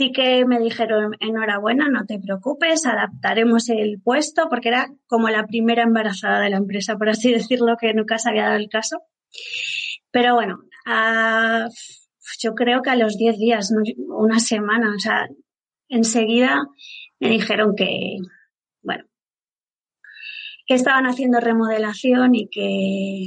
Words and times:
Sí 0.00 0.12
que 0.12 0.46
me 0.46 0.58
dijeron, 0.58 1.14
enhorabuena, 1.20 1.90
no 1.90 2.06
te 2.06 2.18
preocupes, 2.18 2.86
adaptaremos 2.86 3.68
el 3.68 4.00
puesto, 4.02 4.48
porque 4.48 4.70
era 4.70 4.88
como 5.06 5.28
la 5.28 5.46
primera 5.46 5.82
embarazada 5.82 6.40
de 6.40 6.48
la 6.48 6.56
empresa, 6.56 6.96
por 6.96 7.10
así 7.10 7.30
decirlo, 7.34 7.76
que 7.78 7.92
nunca 7.92 8.16
se 8.16 8.30
había 8.30 8.44
dado 8.44 8.56
el 8.56 8.70
caso. 8.70 9.02
Pero 10.10 10.36
bueno, 10.36 10.60
yo 12.38 12.54
creo 12.54 12.80
que 12.80 12.88
a 12.88 12.96
los 12.96 13.18
10 13.18 13.36
días, 13.36 13.74
una 14.08 14.40
semana, 14.40 14.90
o 14.96 14.98
sea, 14.98 15.28
enseguida 15.90 16.64
me 17.18 17.28
dijeron 17.28 17.74
que, 17.76 18.16
bueno, 18.80 19.04
que 20.66 20.76
estaban 20.76 21.04
haciendo 21.04 21.40
remodelación 21.40 22.34
y 22.36 22.48
que... 22.48 23.26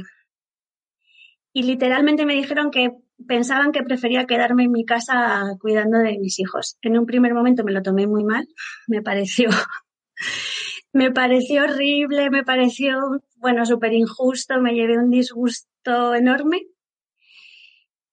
Y 1.52 1.62
literalmente 1.62 2.26
me 2.26 2.34
dijeron 2.34 2.72
que 2.72 2.96
pensaban 3.26 3.72
que 3.72 3.82
prefería 3.82 4.26
quedarme 4.26 4.64
en 4.64 4.72
mi 4.72 4.84
casa 4.84 5.42
cuidando 5.60 5.98
de 5.98 6.18
mis 6.18 6.38
hijos. 6.38 6.76
En 6.82 6.98
un 6.98 7.06
primer 7.06 7.34
momento 7.34 7.64
me 7.64 7.72
lo 7.72 7.82
tomé 7.82 8.06
muy 8.06 8.24
mal, 8.24 8.46
me 8.86 9.02
pareció, 9.02 9.48
me 10.92 11.10
pareció 11.10 11.64
horrible, 11.64 12.30
me 12.30 12.44
pareció, 12.44 13.22
bueno, 13.36 13.64
súper 13.66 13.92
injusto, 13.92 14.60
me 14.60 14.74
llevé 14.74 14.98
un 14.98 15.10
disgusto 15.10 16.14
enorme. 16.14 16.62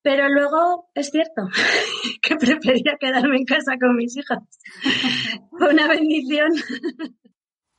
Pero 0.03 0.29
luego 0.29 0.89
es 0.95 1.11
cierto 1.11 1.43
que 2.21 2.35
prefería 2.35 2.97
quedarme 2.99 3.37
en 3.37 3.45
casa 3.45 3.77
con 3.79 3.95
mis 3.95 4.17
hijos. 4.17 4.39
Fue 5.51 5.69
una 5.69 5.87
bendición. 5.87 6.49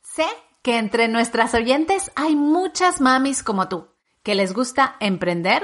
Sé 0.01 0.25
que 0.61 0.77
entre 0.77 1.09
nuestras 1.09 1.53
oyentes 1.53 2.11
hay 2.15 2.35
muchas 2.35 3.01
mamis 3.01 3.43
como 3.43 3.67
tú, 3.67 3.89
que 4.23 4.35
les 4.35 4.53
gusta 4.53 4.95
emprender 5.01 5.63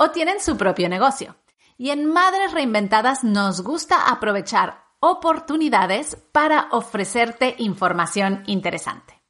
o 0.00 0.12
tienen 0.12 0.40
su 0.40 0.56
propio 0.56 0.88
negocio. 0.88 1.36
Y 1.76 1.90
en 1.90 2.10
Madres 2.10 2.52
Reinventadas 2.52 3.22
nos 3.22 3.60
gusta 3.60 4.08
aprovechar 4.08 4.82
oportunidades 4.98 6.16
para 6.32 6.68
ofrecerte 6.70 7.54
información 7.58 8.42
interesante. 8.46 9.20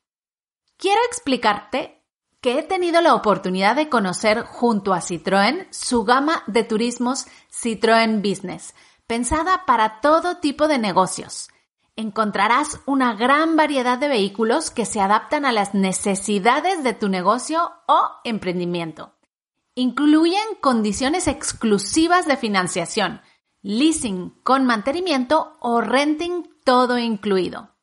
Quiero 0.76 1.00
explicarte 1.08 2.04
que 2.40 2.56
he 2.56 2.62
tenido 2.62 3.00
la 3.00 3.16
oportunidad 3.16 3.74
de 3.74 3.88
conocer 3.88 4.44
junto 4.44 4.94
a 4.94 5.00
Citroën 5.00 5.66
su 5.72 6.04
gama 6.04 6.44
de 6.46 6.62
turismos 6.62 7.26
Citroën 7.50 8.22
Business, 8.22 8.72
pensada 9.08 9.64
para 9.66 10.00
todo 10.00 10.36
tipo 10.36 10.68
de 10.68 10.78
negocios. 10.78 11.48
Encontrarás 11.96 12.78
una 12.86 13.14
gran 13.14 13.56
variedad 13.56 13.98
de 13.98 14.08
vehículos 14.08 14.70
que 14.70 14.86
se 14.86 15.00
adaptan 15.00 15.44
a 15.44 15.50
las 15.50 15.74
necesidades 15.74 16.84
de 16.84 16.94
tu 16.94 17.08
negocio 17.08 17.72
o 17.88 18.10
emprendimiento. 18.22 19.14
Incluyen 19.80 20.56
condiciones 20.60 21.26
exclusivas 21.26 22.26
de 22.26 22.36
financiación, 22.36 23.22
leasing 23.62 24.28
con 24.42 24.66
mantenimiento 24.66 25.56
o 25.58 25.80
renting 25.80 26.50
todo 26.64 26.98
incluido. 26.98 27.74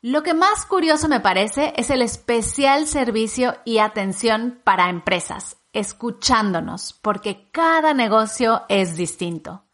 Lo 0.00 0.24
que 0.24 0.34
más 0.34 0.66
curioso 0.66 1.06
me 1.06 1.20
parece 1.20 1.74
es 1.76 1.90
el 1.90 2.02
especial 2.02 2.88
servicio 2.88 3.54
y 3.64 3.78
atención 3.78 4.60
para 4.64 4.90
empresas, 4.90 5.58
escuchándonos, 5.72 6.92
porque 6.92 7.48
cada 7.52 7.94
negocio 7.94 8.62
es 8.68 8.96
distinto. 8.96 9.64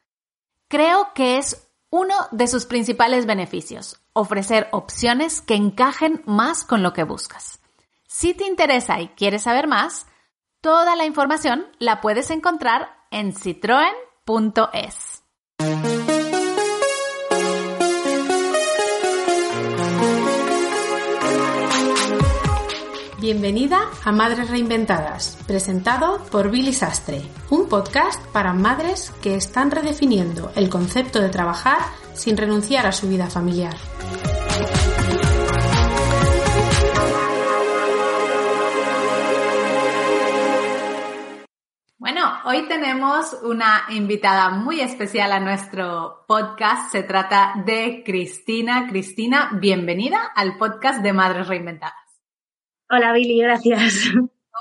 Creo 0.68 1.14
que 1.14 1.38
es 1.38 1.66
uno 1.88 2.14
de 2.30 2.46
sus 2.46 2.66
principales 2.66 3.24
beneficios, 3.24 4.02
ofrecer 4.12 4.68
opciones 4.70 5.40
que 5.40 5.54
encajen 5.54 6.22
más 6.26 6.62
con 6.62 6.82
lo 6.82 6.92
que 6.92 7.04
buscas. 7.04 7.60
Si 8.06 8.34
te 8.34 8.44
interesa 8.44 9.00
y 9.00 9.08
quieres 9.08 9.44
saber 9.44 9.66
más, 9.66 10.04
Toda 10.60 10.96
la 10.96 11.06
información 11.06 11.66
la 11.78 12.00
puedes 12.00 12.32
encontrar 12.32 12.88
en 13.12 13.32
citroen.es. 13.32 15.22
Bienvenida 23.20 23.78
a 24.04 24.10
Madres 24.10 24.50
Reinventadas, 24.50 25.38
presentado 25.46 26.24
por 26.24 26.50
Billy 26.50 26.72
Sastre, 26.72 27.22
un 27.50 27.68
podcast 27.68 28.20
para 28.32 28.52
madres 28.52 29.12
que 29.22 29.36
están 29.36 29.70
redefiniendo 29.70 30.50
el 30.56 30.68
concepto 30.68 31.20
de 31.20 31.28
trabajar 31.28 31.78
sin 32.14 32.36
renunciar 32.36 32.84
a 32.84 32.90
su 32.90 33.08
vida 33.08 33.28
familiar. 33.30 33.76
Hoy 42.50 42.66
tenemos 42.66 43.34
una 43.42 43.84
invitada 43.90 44.48
muy 44.48 44.80
especial 44.80 45.32
a 45.32 45.38
nuestro 45.38 46.24
podcast. 46.26 46.90
Se 46.90 47.02
trata 47.02 47.52
de 47.66 48.02
Cristina. 48.06 48.86
Cristina, 48.88 49.50
bienvenida 49.60 50.32
al 50.34 50.56
podcast 50.56 51.02
de 51.02 51.12
Madres 51.12 51.46
Reinventadas. 51.46 51.92
Hola 52.88 53.12
Billy, 53.12 53.42
gracias. 53.42 54.06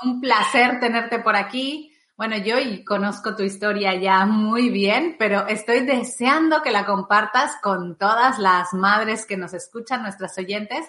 Un 0.02 0.20
placer 0.20 0.80
tenerte 0.80 1.20
por 1.20 1.34
aquí. 1.34 1.90
Bueno, 2.14 2.36
yo 2.36 2.56
conozco 2.84 3.34
tu 3.34 3.42
historia 3.42 3.94
ya 3.94 4.26
muy 4.26 4.68
bien, 4.68 5.16
pero 5.18 5.46
estoy 5.46 5.80
deseando 5.80 6.60
que 6.60 6.72
la 6.72 6.84
compartas 6.84 7.56
con 7.62 7.96
todas 7.96 8.38
las 8.38 8.74
madres 8.74 9.24
que 9.24 9.38
nos 9.38 9.54
escuchan, 9.54 10.02
nuestras 10.02 10.36
oyentes, 10.36 10.86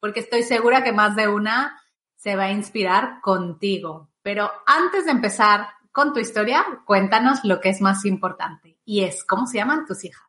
porque 0.00 0.20
estoy 0.20 0.42
segura 0.42 0.84
que 0.84 0.92
más 0.92 1.16
de 1.16 1.28
una 1.28 1.80
se 2.14 2.36
va 2.36 2.44
a 2.44 2.52
inspirar 2.52 3.22
contigo. 3.22 4.10
Pero 4.20 4.50
antes 4.66 5.06
de 5.06 5.12
empezar, 5.12 5.68
con 5.92 6.12
tu 6.12 6.20
historia, 6.20 6.64
cuéntanos 6.86 7.44
lo 7.44 7.60
que 7.60 7.68
es 7.68 7.80
más 7.80 8.04
importante 8.04 8.78
y 8.84 9.04
es 9.04 9.24
cómo 9.24 9.46
se 9.46 9.58
llaman 9.58 9.86
tus 9.86 10.04
hijas. 10.04 10.22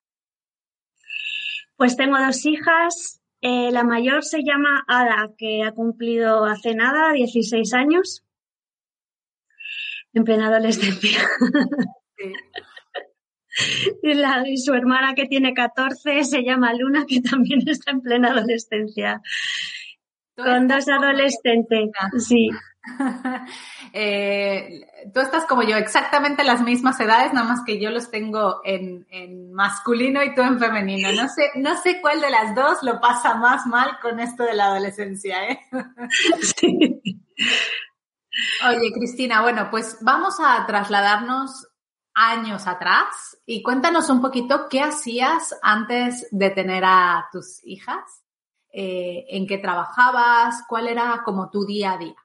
Pues 1.75 1.97
tengo 1.97 2.19
dos 2.19 2.45
hijas. 2.45 3.21
Eh, 3.41 3.71
la 3.71 3.83
mayor 3.83 4.23
se 4.23 4.43
llama 4.43 4.83
Ada, 4.87 5.31
que 5.37 5.63
ha 5.63 5.71
cumplido 5.71 6.45
hace 6.45 6.75
nada 6.75 7.11
16 7.11 7.73
años, 7.73 8.23
en 10.13 10.23
plena 10.23 10.47
adolescencia. 10.47 11.27
Y, 14.01 14.15
la, 14.15 14.43
y, 14.47 14.57
su 14.57 14.73
hermana 14.73 15.13
que 15.13 15.27
tiene 15.27 15.53
14 15.53 16.23
se 16.23 16.43
llama 16.43 16.73
Luna, 16.73 17.05
que 17.07 17.21
también 17.21 17.61
está 17.67 17.91
en 17.91 18.01
plena 18.01 18.31
adolescencia. 18.31 19.21
Con 20.35 20.67
dos 20.67 20.87
adolescentes, 20.87 21.91
sí. 22.17 22.49
Eh, 23.95 24.87
tú 25.13 25.19
estás 25.19 25.45
como 25.45 25.61
yo, 25.61 25.77
exactamente 25.77 26.43
las 26.43 26.63
mismas 26.63 26.99
edades, 26.99 27.31
nada 27.31 27.47
más 27.47 27.63
que 27.63 27.79
yo 27.79 27.91
los 27.91 28.09
tengo 28.09 28.59
en, 28.63 29.53
masculino 29.53 30.23
y 30.23 30.33
tú 30.33 30.41
en 30.41 30.57
femenino. 30.57 31.11
No 31.11 31.29
sé, 31.29 31.51
no 31.55 31.77
sé 31.77 32.01
cuál 32.01 32.19
de 32.19 32.31
las 32.31 32.55
dos 32.55 32.81
lo 32.81 32.99
pasa 32.99 33.35
más 33.35 33.67
mal 33.67 33.99
con 34.01 34.19
esto 34.19 34.43
de 34.43 34.55
la 34.55 34.65
adolescencia, 34.65 35.47
¿eh? 35.47 35.59
Oye, 38.67 38.91
Cristina, 38.93 39.43
bueno, 39.43 39.67
pues 39.69 39.99
vamos 40.01 40.39
a 40.43 40.65
trasladarnos 40.65 41.67
años 42.15 42.65
atrás 42.65 43.37
y 43.45 43.61
cuéntanos 43.61 44.09
un 44.09 44.21
poquito 44.21 44.67
qué 44.69 44.81
hacías 44.81 45.55
antes 45.61 46.27
de 46.31 46.49
tener 46.49 46.83
a 46.83 47.27
tus 47.31 47.63
hijas, 47.63 48.23
eh, 48.71 49.25
en 49.29 49.45
qué 49.45 49.59
trabajabas, 49.59 50.63
cuál 50.67 50.87
era 50.87 51.21
como 51.23 51.51
tu 51.51 51.63
día 51.63 51.91
a 51.91 51.97
día. 51.99 52.15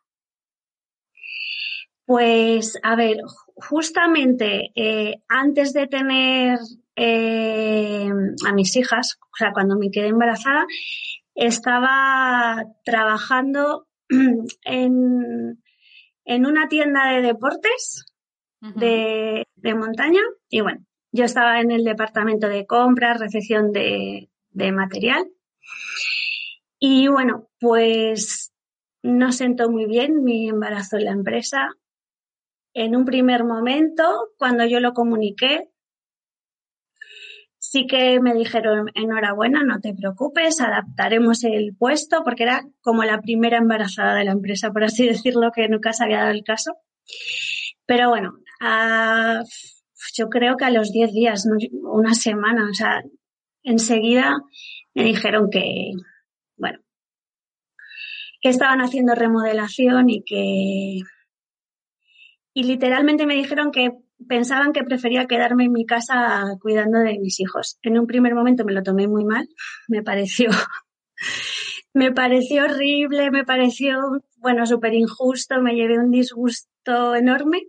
Pues, 2.09 2.79
a 2.83 2.97
ver, 2.97 3.19
justamente 3.55 4.73
eh, 4.75 5.21
antes 5.29 5.75
de 5.75 5.87
tener 5.89 6.59
eh, 6.97 8.11
a 8.47 8.53
mis 8.55 8.77
hijas, 8.77 9.19
o 9.21 9.37
sea, 9.37 9.53
cuando 9.53 9.77
me 9.77 9.91
quedé 9.91 10.07
embarazada, 10.07 10.65
estaba 11.35 12.65
trabajando 12.83 13.89
en, 14.65 15.63
en 16.25 16.47
una 16.47 16.69
tienda 16.69 17.13
de 17.13 17.21
deportes 17.21 18.07
de, 18.63 19.47
de, 19.57 19.75
montaña 19.75 20.23
y 20.49 20.63
bueno, 20.63 20.87
yo 21.13 21.27
estaba 21.27 21.61
en 21.61 21.73
el 21.73 21.85
departamento 21.85 22.49
de 22.49 22.65
compras, 22.65 23.21
recepción 23.21 23.71
de, 23.71 24.31
de 24.53 24.73
material. 24.73 25.29
Y 26.79 27.09
bueno, 27.09 27.51
pues 27.61 28.55
no 29.03 29.31
sentó 29.31 29.71
muy 29.71 29.85
bien 29.85 30.25
mi 30.25 30.49
embarazo 30.49 30.97
en 30.97 31.05
la 31.05 31.11
empresa 31.11 31.69
en 32.75 32.97
un 32.97 33.05
primer 33.05 33.45
momento, 33.45 34.31
cuando 34.37 34.67
yo 34.67 34.81
lo 34.81 34.93
comuniqué, 34.93 35.69
sí 37.59 37.87
que 37.87 38.21
me 38.21 38.35
dijeron, 38.35 38.87
enhorabuena, 38.95 39.63
no 39.63 39.81
te 39.81 39.95
preocupes, 39.95 40.61
adaptaremos 40.61 41.45
el 41.45 41.77
puesto, 41.77 42.23
porque 42.25 42.45
era 42.45 42.65
como 42.81 43.05
la 43.05 43.21
primera 43.21 43.59
embarazada 43.59 44.15
de 44.15 44.25
la 44.25 44.33
empresa, 44.33 44.71
por 44.71 44.85
así 44.85 45.07
decirlo, 45.09 45.51
que 45.55 45.69
nunca 45.69 45.93
se 45.93 46.05
había 46.05 46.21
dado 46.21 46.31
el 46.31 46.45
caso. 46.45 46.77
Pero 47.87 48.11
bueno, 48.11 48.35
yo 50.15 50.29
creo 50.29 50.57
que 50.57 50.65
a 50.65 50.71
los 50.71 50.93
10 50.93 51.13
días, 51.13 51.47
una 51.73 52.15
semana, 52.15 52.69
o 52.71 52.75
sea, 52.75 53.03
enseguida 53.63 54.37
me 54.95 55.05
dijeron 55.05 55.49
que, 55.51 55.93
bueno, 56.57 56.79
que 58.41 58.49
estaban 58.49 58.81
haciendo 58.81 59.15
remodelación 59.15 60.11
y 60.11 60.23
que... 60.23 61.01
Y 62.59 62.65
literalmente 62.65 63.25
me 63.25 63.37
dijeron 63.37 63.71
que 63.71 63.93
pensaban 64.27 64.73
que 64.73 64.83
prefería 64.83 65.29
quedarme 65.29 65.67
en 65.67 65.73
mi 65.73 65.87
casa 65.87 66.57
cuidando 66.61 66.99
de 66.99 67.17
mis 67.21 67.39
hijos. 67.39 67.79
En 67.83 67.97
un 67.97 68.09
primer 68.09 68.35
momento 68.35 68.65
me 68.65 68.73
lo 68.73 68.83
tomé 68.83 69.07
muy 69.07 69.25
mal, 69.25 69.49
me 69.87 70.03
pareció, 70.03 70.51
me 71.95 72.11
pareció 72.11 72.65
horrible, 72.65 73.31
me 73.31 73.45
pareció, 73.45 74.01
bueno, 74.39 74.67
súper 74.67 74.95
injusto, 74.95 75.63
me 75.63 75.77
llevé 75.77 76.01
un 76.01 76.11
disgusto 76.11 77.15
enorme. 77.15 77.63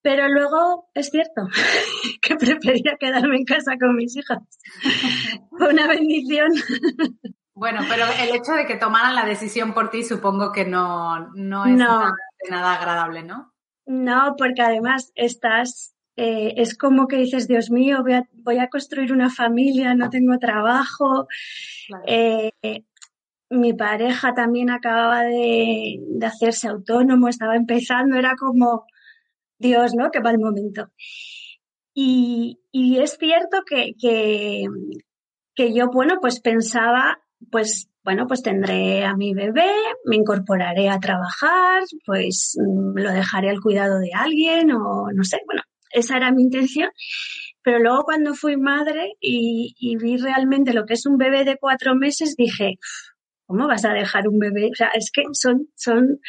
Pero 0.00 0.26
luego 0.28 0.88
es 0.94 1.10
cierto 1.10 1.42
que 2.22 2.36
prefería 2.36 2.96
quedarme 2.98 3.36
en 3.36 3.44
casa 3.44 3.76
con 3.78 3.94
mis 3.94 4.16
hijas. 4.16 4.38
Fue 5.50 5.68
una 5.68 5.86
bendición. 5.86 6.50
Bueno, 7.54 7.82
pero 7.88 8.04
el 8.20 8.34
hecho 8.34 8.52
de 8.52 8.66
que 8.66 8.76
tomaran 8.76 9.14
la 9.14 9.24
decisión 9.24 9.74
por 9.74 9.90
ti 9.90 10.02
supongo 10.02 10.50
que 10.50 10.64
no, 10.64 11.28
no 11.34 11.64
es 11.66 11.76
nada 11.76 12.74
agradable, 12.74 13.22
¿no? 13.22 13.54
No, 13.86 14.34
porque 14.36 14.62
además 14.62 15.12
estás, 15.14 15.94
eh, 16.16 16.54
es 16.56 16.76
como 16.76 17.06
que 17.06 17.16
dices, 17.16 17.46
Dios 17.46 17.70
mío, 17.70 18.02
voy 18.02 18.14
a, 18.14 18.28
voy 18.32 18.58
a 18.58 18.68
construir 18.68 19.12
una 19.12 19.30
familia, 19.30 19.94
no 19.94 20.10
tengo 20.10 20.38
trabajo. 20.38 21.28
Eh, 22.06 22.50
mi 23.50 23.72
pareja 23.74 24.34
también 24.34 24.70
acababa 24.70 25.22
de, 25.22 26.00
hacerse 26.26 26.68
autónomo, 26.68 27.28
estaba 27.28 27.56
empezando, 27.56 28.16
era 28.16 28.36
como, 28.36 28.86
Dios, 29.58 29.94
¿no? 29.94 30.10
Que 30.10 30.20
va 30.20 30.30
el 30.30 30.38
momento. 30.38 30.90
Y, 31.92 32.60
y 32.72 32.98
es 32.98 33.16
cierto 33.18 33.62
que, 33.64 33.94
que, 34.00 34.64
que 35.54 35.72
yo, 35.72 35.88
bueno, 35.88 36.18
pues 36.20 36.40
pensaba, 36.40 37.23
pues 37.50 37.88
bueno, 38.04 38.26
pues 38.26 38.42
tendré 38.42 39.04
a 39.04 39.16
mi 39.16 39.32
bebé, 39.32 39.70
me 40.04 40.16
incorporaré 40.16 40.90
a 40.90 41.00
trabajar, 41.00 41.82
pues 42.04 42.56
mm, 42.58 42.98
lo 42.98 43.10
dejaré 43.12 43.48
al 43.48 43.60
cuidado 43.60 43.98
de 43.98 44.10
alguien 44.14 44.72
o 44.72 45.06
no 45.12 45.24
sé, 45.24 45.38
bueno, 45.46 45.62
esa 45.90 46.16
era 46.18 46.30
mi 46.30 46.42
intención. 46.42 46.90
Pero 47.62 47.78
luego 47.78 48.04
cuando 48.04 48.34
fui 48.34 48.58
madre 48.58 49.14
y, 49.20 49.96
vi 49.96 50.18
realmente 50.18 50.74
lo 50.74 50.84
que 50.84 50.94
es 50.94 51.06
un 51.06 51.16
bebé 51.16 51.44
de 51.44 51.56
cuatro 51.58 51.94
meses, 51.94 52.36
dije, 52.36 52.74
¿cómo 53.46 53.66
vas 53.66 53.86
a 53.86 53.94
dejar 53.94 54.28
un 54.28 54.38
bebé? 54.38 54.66
O 54.70 54.74
sea, 54.74 54.88
es 54.88 55.10
que 55.10 55.22
son, 55.32 55.68
son, 55.74 56.20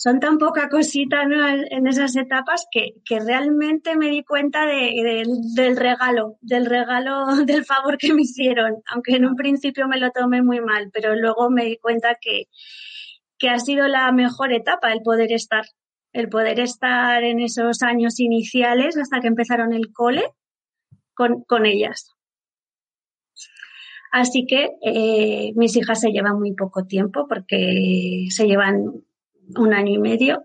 son 0.00 0.20
tan 0.20 0.38
poca 0.38 0.68
cosita 0.68 1.24
en 1.24 1.88
esas 1.88 2.14
etapas 2.14 2.68
que, 2.70 2.94
que, 3.04 3.18
realmente 3.18 3.96
me 3.96 4.08
di 4.10 4.22
cuenta 4.22 4.64
de, 4.64 5.24
del 5.56 5.76
regalo, 5.76 6.36
del 6.40 6.66
regalo, 6.66 7.26
del 7.44 7.64
favor 7.64 7.98
que 7.98 8.14
me 8.14 8.22
hicieron, 8.22 8.76
aunque 8.86 9.16
en 9.16 9.26
un 9.26 9.34
principio 9.34 9.88
me 9.88 9.98
lo 9.98 10.12
tomé 10.12 10.40
muy 10.40 10.60
mal, 10.60 10.90
pero 10.92 11.16
luego 11.16 11.50
me 11.50 11.64
di 11.64 11.78
cuenta 11.78 12.16
que, 12.20 12.44
que 13.38 13.50
ha 13.50 13.58
sido 13.58 13.88
la 13.88 14.12
mejor 14.12 14.52
etapa 14.52 14.92
el 14.92 15.02
poder 15.02 15.32
estar, 15.32 15.64
el 16.12 16.28
poder 16.28 16.60
estar 16.60 17.24
en 17.24 17.40
esos 17.40 17.82
años 17.82 18.20
iniciales 18.20 18.96
hasta 18.96 19.18
que 19.18 19.26
empezaron 19.26 19.72
el 19.72 19.92
cole 19.92 20.30
con, 21.12 21.42
con 21.42 21.66
ellas. 21.66 22.14
Así 24.12 24.46
que 24.46 24.70
eh, 24.80 25.52
mis 25.56 25.74
hijas 25.74 26.00
se 26.00 26.12
llevan 26.12 26.38
muy 26.38 26.54
poco 26.54 26.86
tiempo 26.86 27.26
porque 27.28 28.26
se 28.30 28.46
llevan 28.46 29.07
un 29.56 29.74
año 29.74 29.94
y 29.94 29.98
medio. 29.98 30.44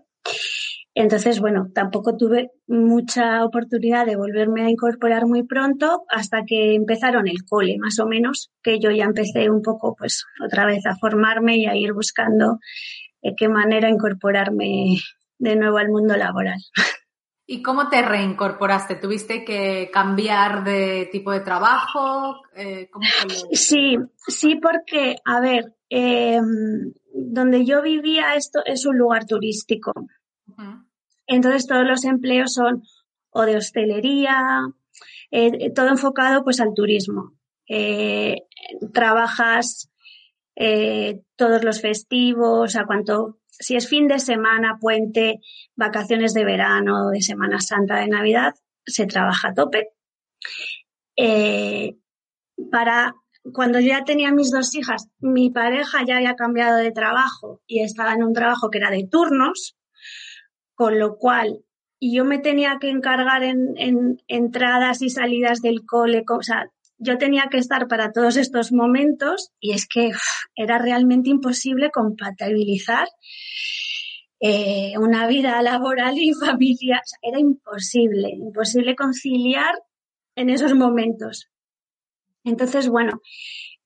Entonces, 0.96 1.40
bueno, 1.40 1.70
tampoco 1.74 2.16
tuve 2.16 2.52
mucha 2.68 3.44
oportunidad 3.44 4.06
de 4.06 4.14
volverme 4.14 4.64
a 4.64 4.70
incorporar 4.70 5.26
muy 5.26 5.42
pronto 5.42 6.04
hasta 6.08 6.44
que 6.46 6.74
empezaron 6.74 7.26
el 7.26 7.44
cole, 7.44 7.78
más 7.78 7.98
o 7.98 8.06
menos, 8.06 8.52
que 8.62 8.78
yo 8.78 8.92
ya 8.92 9.04
empecé 9.04 9.50
un 9.50 9.60
poco, 9.60 9.96
pues, 9.98 10.24
otra 10.44 10.66
vez 10.66 10.86
a 10.86 10.96
formarme 10.96 11.56
y 11.56 11.66
a 11.66 11.74
ir 11.74 11.92
buscando 11.92 12.58
de 13.22 13.34
qué 13.36 13.48
manera 13.48 13.88
incorporarme 13.88 14.96
de 15.38 15.56
nuevo 15.56 15.78
al 15.78 15.88
mundo 15.88 16.16
laboral. 16.16 16.60
¿Y 17.46 17.60
cómo 17.60 17.88
te 17.90 18.00
reincorporaste? 18.00 18.94
¿Tuviste 18.94 19.44
que 19.44 19.90
cambiar 19.92 20.64
de 20.64 21.10
tipo 21.12 21.30
de 21.30 21.40
trabajo? 21.40 22.40
Eh, 22.56 22.88
sí, 23.52 23.98
sí, 24.26 24.56
porque, 24.56 25.16
a 25.26 25.40
ver, 25.40 25.74
eh, 25.96 26.40
donde 27.12 27.64
yo 27.64 27.80
vivía 27.80 28.34
esto 28.34 28.64
es 28.66 28.84
un 28.84 28.98
lugar 28.98 29.26
turístico. 29.26 29.92
Entonces 31.24 31.68
todos 31.68 31.86
los 31.86 32.04
empleos 32.04 32.52
son 32.52 32.82
o 33.30 33.42
de 33.42 33.56
hostelería, 33.56 34.62
eh, 35.30 35.70
todo 35.72 35.88
enfocado 35.88 36.42
pues 36.42 36.60
al 36.60 36.74
turismo. 36.74 37.34
Eh, 37.68 38.42
trabajas 38.92 39.88
eh, 40.56 41.22
todos 41.36 41.62
los 41.62 41.80
festivos, 41.80 42.74
a 42.74 42.86
cuanto, 42.86 43.38
si 43.46 43.76
es 43.76 43.88
fin 43.88 44.08
de 44.08 44.18
semana, 44.18 44.78
puente, 44.80 45.38
vacaciones 45.76 46.34
de 46.34 46.44
verano, 46.44 47.10
de 47.10 47.22
Semana 47.22 47.60
Santa, 47.60 48.00
de 48.00 48.08
Navidad, 48.08 48.54
se 48.84 49.06
trabaja 49.06 49.50
a 49.50 49.54
tope. 49.54 49.90
para 52.72 53.14
cuando 53.52 53.78
ya 53.80 54.04
tenía 54.04 54.32
mis 54.32 54.50
dos 54.50 54.74
hijas, 54.74 55.08
mi 55.18 55.50
pareja 55.50 56.04
ya 56.06 56.16
había 56.16 56.34
cambiado 56.34 56.78
de 56.78 56.92
trabajo 56.92 57.60
y 57.66 57.82
estaba 57.82 58.14
en 58.14 58.24
un 58.24 58.32
trabajo 58.32 58.70
que 58.70 58.78
era 58.78 58.90
de 58.90 59.06
turnos, 59.10 59.76
con 60.74 60.98
lo 60.98 61.16
cual 61.16 61.64
yo 62.00 62.24
me 62.24 62.38
tenía 62.38 62.78
que 62.80 62.90
encargar 62.90 63.42
en, 63.42 64.22
entradas 64.28 65.02
y 65.02 65.10
salidas 65.10 65.60
del 65.60 65.84
cole, 65.86 66.24
o 66.28 66.42
sea, 66.42 66.70
yo 66.98 67.18
tenía 67.18 67.48
que 67.50 67.58
estar 67.58 67.88
para 67.88 68.12
todos 68.12 68.36
estos 68.36 68.72
momentos 68.72 69.50
y 69.60 69.72
es 69.72 69.86
que 69.86 70.12
era 70.54 70.78
realmente 70.78 71.30
imposible 71.30 71.90
compatibilizar 71.90 73.08
eh, 74.40 74.92
una 74.98 75.26
vida 75.26 75.60
laboral 75.62 76.16
y 76.18 76.32
familiar. 76.34 77.02
era 77.22 77.38
imposible, 77.38 78.30
imposible 78.30 78.94
conciliar 78.94 79.74
en 80.36 80.50
esos 80.50 80.74
momentos. 80.74 81.48
Entonces, 82.44 82.88
bueno, 82.88 83.20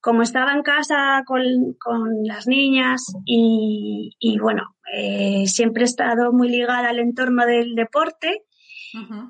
como 0.01 0.23
estaba 0.23 0.53
en 0.53 0.63
casa 0.63 1.23
con, 1.27 1.77
las 2.25 2.47
niñas 2.47 3.03
y, 3.25 4.39
bueno, 4.41 4.77
eh, 4.95 5.45
siempre 5.47 5.83
he 5.83 5.87
estado 5.87 6.33
muy 6.33 6.49
ligada 6.49 6.89
al 6.89 6.99
entorno 6.99 7.47
del 7.47 7.75
deporte, 7.75 8.45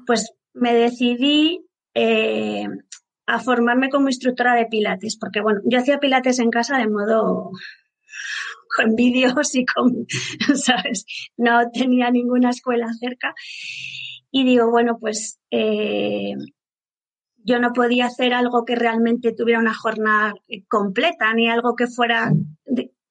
pues 0.07 0.33
me 0.55 0.75
decidí 0.75 1.65
eh, 1.95 2.67
a 3.27 3.41
formarme 3.41 3.91
como 3.91 4.09
instructora 4.09 4.55
de 4.55 4.67
pilates, 4.67 5.19
porque 5.19 5.41
bueno, 5.41 5.61
yo 5.65 5.79
hacía 5.79 5.99
pilates 5.99 6.39
en 6.39 6.51
casa 6.51 6.79
de 6.79 6.89
modo 6.89 7.51
con 8.77 8.95
vídeos 8.95 9.55
y 9.55 9.65
con, 9.65 10.07
¿sabes? 10.55 11.05
No 11.37 11.71
tenía 11.71 12.11
ninguna 12.11 12.51
escuela 12.51 12.89
cerca. 12.99 13.35
Y 14.31 14.45
digo, 14.45 14.71
bueno, 14.71 14.99
pues 15.01 15.41
eh, 15.51 16.35
yo 17.49 17.59
no 17.59 17.73
podía 17.73 18.07
hacer 18.07 18.35
algo 18.35 18.65
que 18.65 18.77
realmente 18.77 19.33
tuviera 19.33 19.61
una 19.61 19.75
jornada 19.75 20.35
completa, 20.69 21.33
ni 21.35 21.49
algo 21.49 21.75
que 21.77 21.87
fuera, 21.87 22.31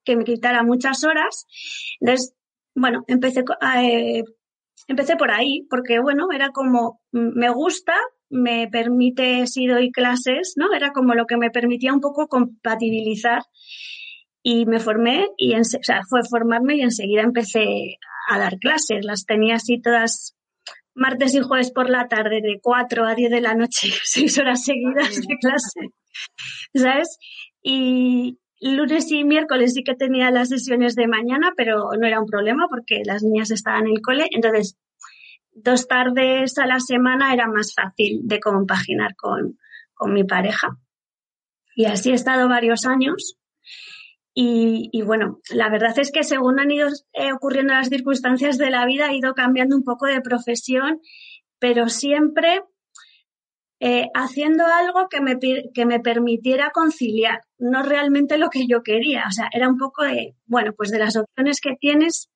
que 0.04 0.16
me 0.16 0.24
quitara 0.24 0.64
muchas 0.64 1.04
horas. 1.04 1.48
Entonces, 2.00 2.36
bueno, 2.76 3.04
empecé, 3.08 3.44
eh, 3.82 4.24
empecé 4.88 5.16
por 5.16 5.32
ahí, 5.32 5.66
porque 5.70 6.00
bueno, 6.00 6.28
era 6.32 6.52
como, 6.52 7.02
me 7.12 7.50
gusta, 7.50 7.96
me 8.30 8.68
permite, 8.68 9.48
si 9.48 9.66
doy 9.66 9.92
clases, 9.92 10.54
¿no? 10.56 10.74
Era 10.74 10.92
como 10.92 11.16
lo 11.16 11.26
que 11.26 11.38
me 11.38 11.50
permitía 11.50 11.94
un 11.94 12.02
poco 12.02 12.28
compatibilizar. 12.28 13.42
Y 14.44 14.66
me 14.66 14.80
formé, 14.80 15.28
y 15.36 15.56
o 15.56 15.64
sea, 15.64 16.04
fue 16.08 16.22
formarme 16.24 16.78
y 16.78 16.82
enseguida 16.82 17.22
empecé 17.22 17.98
a 18.30 18.38
dar 18.38 18.60
clases. 18.60 19.04
Las 19.04 19.26
tenía 19.26 19.56
así 19.56 19.82
todas 19.82 20.37
martes 20.98 21.34
y 21.36 21.42
jueves 21.42 21.72
por 21.72 21.90
la 21.90 22.08
tarde 22.08 22.42
de 22.42 22.60
4 22.62 23.06
a 23.06 23.16
10 23.16 23.32
de 23.32 23.42
la 23.42 23.54
noche, 23.54 23.90
seis 24.04 24.38
horas 24.38 24.66
seguidas 24.66 25.16
de 25.16 25.38
clase, 25.40 25.92
¿sabes? 26.74 27.18
Y 27.62 28.40
lunes 28.60 29.12
y 29.12 29.24
miércoles 29.24 29.74
sí 29.74 29.84
que 29.84 29.96
tenía 29.96 30.32
las 30.32 30.50
sesiones 30.50 30.96
de 30.96 31.08
mañana, 31.08 31.54
pero 31.56 31.92
no 31.98 32.08
era 32.08 32.20
un 32.20 32.28
problema 32.28 32.68
porque 32.70 33.04
las 33.06 33.24
niñas 33.24 33.52
estaban 33.52 33.86
en 33.86 33.94
el 33.94 34.02
cole, 34.02 34.28
entonces 34.32 34.78
dos 35.52 35.88
tardes 35.88 36.58
a 36.58 36.66
la 36.66 36.80
semana 36.80 37.34
era 37.34 37.48
más 37.48 37.74
fácil 37.74 38.22
de 38.24 38.40
compaginar 38.40 39.16
con, 39.16 39.58
con 39.94 40.14
mi 40.14 40.24
pareja. 40.24 40.78
Y 41.76 41.86
así 41.86 42.12
he 42.12 42.16
estado 42.16 42.50
varios 42.50 42.86
años 42.86 43.38
y, 44.40 45.02
bueno, 45.02 45.40
la 45.50 45.68
verdad 45.68 45.98
es 45.98 46.12
que 46.12 46.22
según 46.24 46.60
han 46.60 46.70
ido 46.70 46.90
eh, 47.14 47.34
ocurriendo 47.34 47.74
las 47.74 47.90
circunstancias 47.90 48.60
de 48.60 48.70
la 48.70 48.86
vida, 48.86 49.10
he 49.10 49.18
ido 49.18 49.34
cambiando 49.34 49.76
un 49.76 49.84
poco 49.84 50.06
de 50.06 50.22
profesión, 50.22 51.02
pero 51.58 51.90
siempre 51.90 52.62
eh, 53.80 54.10
haciendo 54.14 54.68
algo 54.68 55.08
que 55.10 55.22
me, 55.22 55.40
que 55.74 55.86
me 55.88 56.00
permitiera 56.00 56.70
conciliar, 56.72 57.42
no 57.58 57.82
realmente 57.82 58.38
lo 58.38 58.52
que 58.52 58.68
yo 58.68 58.84
quería. 58.84 59.24
O 59.28 59.32
sea, 59.32 59.50
era 59.52 59.68
un 59.68 59.80
poco 59.80 60.04
de, 60.04 60.36
bueno, 60.46 60.72
pues 60.78 60.92
de 60.92 61.00
las 61.00 61.18
opciones 61.18 61.60
que 61.60 61.76
tienes, 61.80 62.30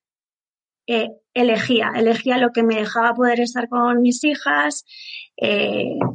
eh, 0.88 1.10
elegía, 1.34 1.92
elegía 1.94 2.36
lo 2.36 2.50
que 2.50 2.64
me 2.64 2.80
dejaba 2.80 3.14
poder 3.14 3.38
estar 3.38 3.68
con 3.68 4.02
mis 4.02 4.24
hijas, 4.24 4.84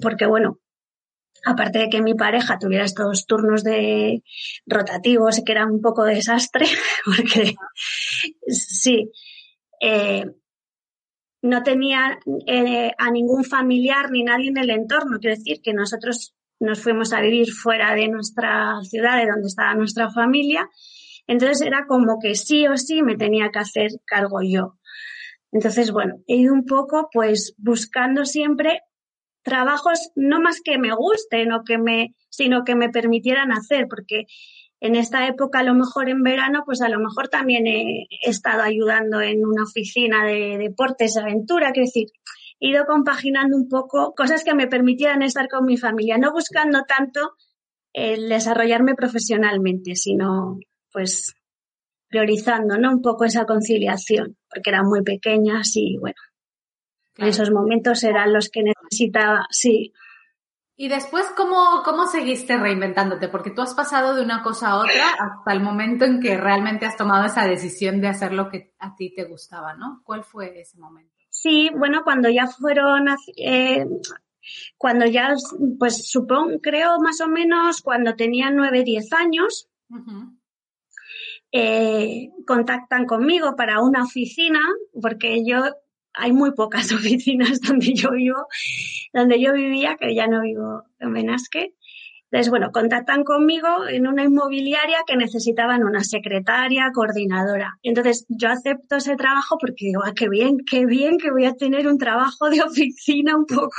porque 0.01 0.25
bueno, 0.25 0.59
aparte 1.47 1.79
de 1.79 1.89
que 1.89 2.01
mi 2.01 2.13
pareja 2.13 2.59
tuviera 2.59 2.85
estos 2.85 3.25
turnos 3.25 3.63
de 3.63 4.23
rotativos 4.65 5.41
que 5.45 5.51
eran 5.51 5.71
un 5.71 5.81
poco 5.81 6.03
desastre, 6.03 6.65
porque 7.05 7.55
sí, 8.47 9.11
eh, 9.81 10.25
no 11.41 11.63
tenía 11.63 12.19
eh, 12.45 12.91
a 12.97 13.11
ningún 13.11 13.43
familiar 13.43 14.11
ni 14.11 14.23
nadie 14.23 14.49
en 14.49 14.57
el 14.57 14.69
entorno. 14.69 15.19
Quiero 15.19 15.35
decir 15.35 15.61
que 15.61 15.73
nosotros 15.73 16.35
nos 16.59 16.81
fuimos 16.81 17.13
a 17.13 17.21
vivir 17.21 17.51
fuera 17.51 17.93
de 17.93 18.07
nuestra 18.07 18.75
ciudad, 18.83 19.17
de 19.17 19.27
donde 19.27 19.47
estaba 19.47 19.75
nuestra 19.75 20.09
familia. 20.09 20.69
Entonces 21.27 21.61
era 21.61 21.85
como 21.87 22.19
que 22.19 22.35
sí 22.35 22.67
o 22.67 22.77
sí 22.77 23.03
me 23.03 23.15
tenía 23.15 23.49
que 23.51 23.59
hacer 23.59 23.91
cargo 24.05 24.39
yo. 24.41 24.77
Entonces, 25.51 25.91
bueno, 25.91 26.15
he 26.27 26.35
ido 26.35 26.53
un 26.53 26.65
poco 26.65 27.09
pues 27.11 27.53
buscando 27.57 28.25
siempre 28.25 28.81
trabajos 29.47 30.11
no 30.15 30.41
más 30.41 30.59
que 30.61 30.77
me 30.77 30.93
gusten 30.93 31.53
o 31.53 31.63
que 31.63 31.77
me, 31.77 32.13
sino 32.29 32.65
que 32.65 32.75
me 32.75 32.89
permitieran 32.89 33.53
hacer, 33.53 33.87
porque 33.89 34.25
en 34.81 34.95
esta 34.95 35.25
época, 35.25 35.59
a 35.59 35.63
lo 35.63 35.73
mejor 35.73 36.09
en 36.09 36.21
verano, 36.21 36.63
pues 36.65 36.81
a 36.81 36.89
lo 36.89 36.99
mejor 36.99 37.29
también 37.29 37.65
he, 37.65 38.07
estado 38.21 38.61
ayudando 38.61 39.21
en 39.21 39.45
una 39.45 39.63
oficina 39.63 40.25
de 40.25 40.57
deportes, 40.57 41.13
de 41.13 41.21
aventura, 41.21 41.71
que 41.71 41.81
decir, 41.81 42.07
he 42.59 42.71
ido 42.71 42.85
compaginando 42.85 43.55
un 43.55 43.69
poco 43.69 44.13
cosas 44.13 44.43
que 44.43 44.53
me 44.53 44.67
permitieran 44.67 45.23
estar 45.23 45.47
con 45.47 45.65
mi 45.65 45.77
familia, 45.77 46.17
no 46.17 46.33
buscando 46.33 46.83
tanto 46.83 47.37
el 47.93 48.27
desarrollarme 48.27 48.95
profesionalmente, 48.95 49.95
sino 49.95 50.59
pues 50.91 51.33
priorizando, 52.09 52.77
¿no? 52.77 52.91
Un 52.91 53.01
poco 53.01 53.23
esa 53.23 53.45
conciliación, 53.45 54.35
porque 54.49 54.71
eran 54.71 54.87
muy 54.87 55.03
pequeñas 55.03 55.71
y 55.75 55.97
bueno, 55.97 56.17
en 57.17 57.27
esos 57.27 57.51
momentos 57.51 58.03
eran 58.03 58.33
los 58.33 58.49
que 58.49 58.63
necesitaba, 58.63 59.47
sí. 59.49 59.93
Y 60.79 60.89
después, 60.89 61.25
¿cómo, 61.35 61.81
¿cómo 61.83 62.05
seguiste 62.05 62.55
reinventándote? 62.55 63.29
Porque 63.29 63.49
tú 63.49 63.61
has 63.61 63.73
pasado 63.73 64.15
de 64.15 64.21
una 64.21 64.43
cosa 64.43 64.69
a 64.69 64.77
otra 64.77 65.09
hasta 65.19 65.51
el 65.51 65.59
momento 65.59 66.05
en 66.05 66.21
que 66.21 66.37
realmente 66.37 66.85
has 66.85 66.95
tomado 66.95 67.25
esa 67.25 67.47
decisión 67.47 67.99
de 67.99 68.09
hacer 68.09 68.31
lo 68.31 68.47
que 68.47 68.75
a 68.77 68.95
ti 68.95 69.11
te 69.13 69.23
gustaba, 69.23 69.73
¿no? 69.73 70.01
¿Cuál 70.03 70.23
fue 70.23 70.59
ese 70.59 70.77
momento? 70.77 71.15
Sí, 71.29 71.71
bueno, 71.75 72.03
cuando 72.03 72.29
ya 72.29 72.45
fueron, 72.45 73.07
eh, 73.37 73.87
cuando 74.77 75.07
ya, 75.07 75.33
pues 75.79 76.09
supongo, 76.09 76.59
creo 76.61 76.99
más 76.99 77.21
o 77.21 77.27
menos 77.27 77.81
cuando 77.81 78.15
tenía 78.15 78.51
nueve, 78.51 78.83
diez 78.83 79.11
años, 79.13 79.67
eh, 81.51 82.29
contactan 82.45 83.05
conmigo 83.05 83.55
para 83.55 83.81
una 83.81 84.03
oficina, 84.03 84.59
porque 85.01 85.43
yo 85.43 85.63
hay 86.17 86.33
muy 86.33 86.51
pocas 86.51 86.91
oficinas 86.93 87.61
donde 87.61 87.93
yo 87.93 88.11
vivo, 88.11 88.47
donde 89.13 89.39
yo 89.39 89.53
vivía, 89.53 89.97
que 89.99 90.13
ya 90.15 90.27
no 90.27 90.41
vivo 90.41 90.83
en 90.99 91.13
Benasque. 91.13 91.73
Entonces, 92.29 92.49
bueno, 92.49 92.71
contactan 92.73 93.23
conmigo 93.23 93.87
en 93.87 94.05
una 94.05 94.25
inmobiliaria 94.25 94.97
que 95.07 95.15
necesitaban 95.15 95.85
una 95.85 96.03
secretaria, 96.03 96.91
coordinadora. 96.93 97.77
Entonces, 97.83 98.25
yo 98.27 98.49
acepto 98.49 98.97
ese 98.97 99.15
trabajo 99.15 99.57
porque 99.57 99.85
digo, 99.85 100.01
ah, 100.03 100.11
qué 100.13 100.27
bien, 100.27 100.57
qué 100.69 100.85
bien 100.85 101.19
que 101.19 101.31
voy 101.31 101.45
a 101.45 101.53
tener 101.53 101.87
un 101.87 101.97
trabajo 101.97 102.49
de 102.49 102.61
oficina 102.61 103.37
un 103.37 103.45
poco. 103.45 103.71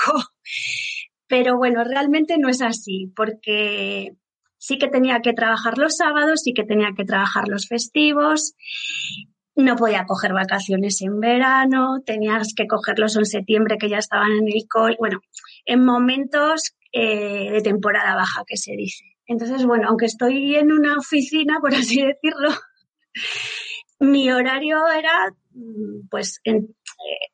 Pero 1.26 1.59
bueno, 1.59 1.85
realmente 1.85 2.38
no 2.38 2.49
es 2.49 2.62
así, 2.62 3.12
porque 3.14 4.16
sí 4.57 4.78
que 4.78 4.88
tenía 4.88 5.21
que 5.21 5.35
trabajar 5.35 5.76
los 5.76 5.99
sábados, 5.99 6.40
sí 6.42 6.54
que 6.54 6.64
tenía 6.64 6.92
que 6.97 7.04
trabajar 7.04 7.49
los 7.49 7.68
festivos 7.68 8.54
no 9.59 9.77
podía 9.77 10.07
coger 10.07 10.33
vacaciones 10.33 11.03
en 11.03 11.19
verano, 11.19 12.00
tenías 12.07 12.55
que 12.55 12.67
cogerlos 12.69 13.17
en 13.17 13.27
septiembre 13.27 13.77
que 13.77 13.88
ya 13.88 13.99
estaban 13.99 14.31
en 14.31 14.47
el 14.47 14.69
col, 14.69 14.97
bueno, 14.99 15.21
en 15.67 15.85
momentos 15.85 16.75
eh, 16.93 17.50
de 17.50 17.61
temporada 17.61 18.15
baja 18.15 18.45
que 18.47 18.57
se 18.57 18.73
dice. 18.77 19.05
Entonces, 19.27 19.67
bueno, 19.67 19.88
aunque 19.88 20.07
estoy 20.07 20.55
en 20.55 20.71
una 20.71 20.97
oficina, 20.97 21.59
por 21.61 21.75
así 21.75 22.00
decirlo, 22.03 22.50
mi 23.99 24.31
horario 24.31 24.87
era 24.87 25.35
pues 26.09 26.41
en, 26.45 26.57
eh, 26.57 27.33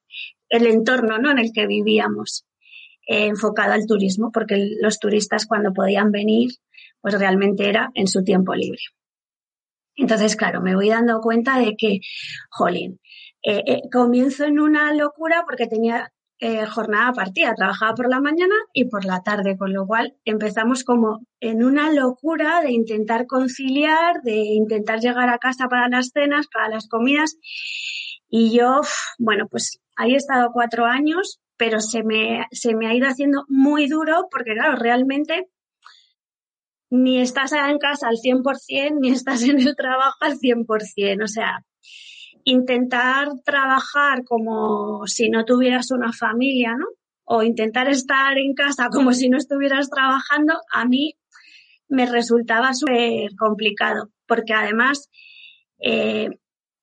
el 0.49 0.67
entorno 0.67 1.19
¿no? 1.19 1.31
en 1.31 1.39
el 1.39 1.53
que 1.53 1.67
vivíamos, 1.67 2.47
eh, 3.07 3.27
enfocado 3.27 3.75
al 3.75 3.87
turismo, 3.87 4.31
porque 4.33 4.57
los 4.81 4.99
turistas 4.99 5.47
cuando 5.47 5.75
podían 5.75 6.11
venir, 6.11 6.53
pues 7.03 7.19
realmente 7.19 7.69
era 7.69 7.91
en 7.95 8.09
su 8.09 8.25
tiempo 8.25 8.55
libre. 8.55 8.81
Entonces, 9.97 10.37
claro, 10.37 10.61
me 10.61 10.75
voy 10.75 10.89
dando 10.89 11.21
cuenta 11.21 11.59
de 11.59 11.77
que, 11.77 12.01
jolín, 12.51 13.01
eh, 13.43 13.63
eh, 13.67 13.83
comienzo 13.93 14.45
en 14.45 14.59
una 14.59 14.93
locura 14.95 15.45
porque 15.47 15.67
tenía 15.67 16.13
eh, 16.41 16.67
jornada 16.67 17.13
partida, 17.13 17.55
trabajaba 17.55 17.95
por 17.95 18.09
la 18.09 18.21
mañana 18.21 18.55
y 18.73 18.87
por 18.87 19.05
la 19.05 19.23
tarde, 19.23 19.57
con 19.57 19.73
lo 19.73 19.87
cual 19.87 20.17
empezamos 20.25 20.83
como 20.83 21.21
en 21.41 21.63
una 21.63 21.93
locura 21.93 22.61
de 22.61 22.73
intentar 22.73 23.27
conciliar, 23.27 24.21
de 24.23 24.37
intentar 24.37 25.01
llegar 25.01 25.29
a 25.29 25.39
casa 25.39 25.69
para 25.69 25.89
las 25.89 26.09
cenas, 26.09 26.49
para 26.53 26.69
las 26.69 26.89
comidas. 26.89 27.37
Y 28.29 28.57
yo, 28.57 28.81
bueno, 29.19 29.47
pues 29.49 29.81
ahí 29.97 30.15
he 30.15 30.17
estado 30.17 30.51
cuatro 30.53 30.87
años, 30.87 31.41
pero 31.57 31.81
se 31.81 32.03
me, 32.03 32.47
se 32.51 32.75
me 32.75 32.89
ha 32.89 32.95
ido 32.95 33.07
haciendo 33.07 33.45
muy 33.49 33.87
duro 33.87 34.27
porque, 34.31 34.55
claro, 34.55 34.77
realmente 34.77 35.49
ni 36.91 37.21
estás 37.21 37.53
en 37.53 37.79
casa 37.79 38.09
al 38.09 38.17
100%, 38.17 38.99
ni 39.01 39.11
estás 39.11 39.43
en 39.43 39.61
el 39.61 39.75
trabajo 39.77 40.17
al 40.21 40.39
100%. 40.39 41.25
O 41.25 41.29
sea, 41.29 41.65
intentar 42.45 43.29
trabajar 43.45 44.25
como 44.25 45.07
si 45.07 45.31
no 45.31 45.45
tuvieras 45.45 45.91
una 45.91 46.13
familia, 46.13 46.77
¿no? 46.77 46.87
O 47.25 47.43
intentar 47.43 47.89
estar 47.89 48.37
en 48.37 48.55
casa 48.55 48.89
como 48.91 49.13
si 49.15 49.29
no 49.31 49.39
estuvieras 49.39 49.89
trabajando, 49.89 50.61
a 50.71 50.85
mí 50.85 51.15
me 51.89 52.07
resultaba 52.07 52.75
súper 52.75 53.31
complicado, 53.39 54.11
porque 54.27 54.53
además 54.53 55.09
eh, 55.79 56.29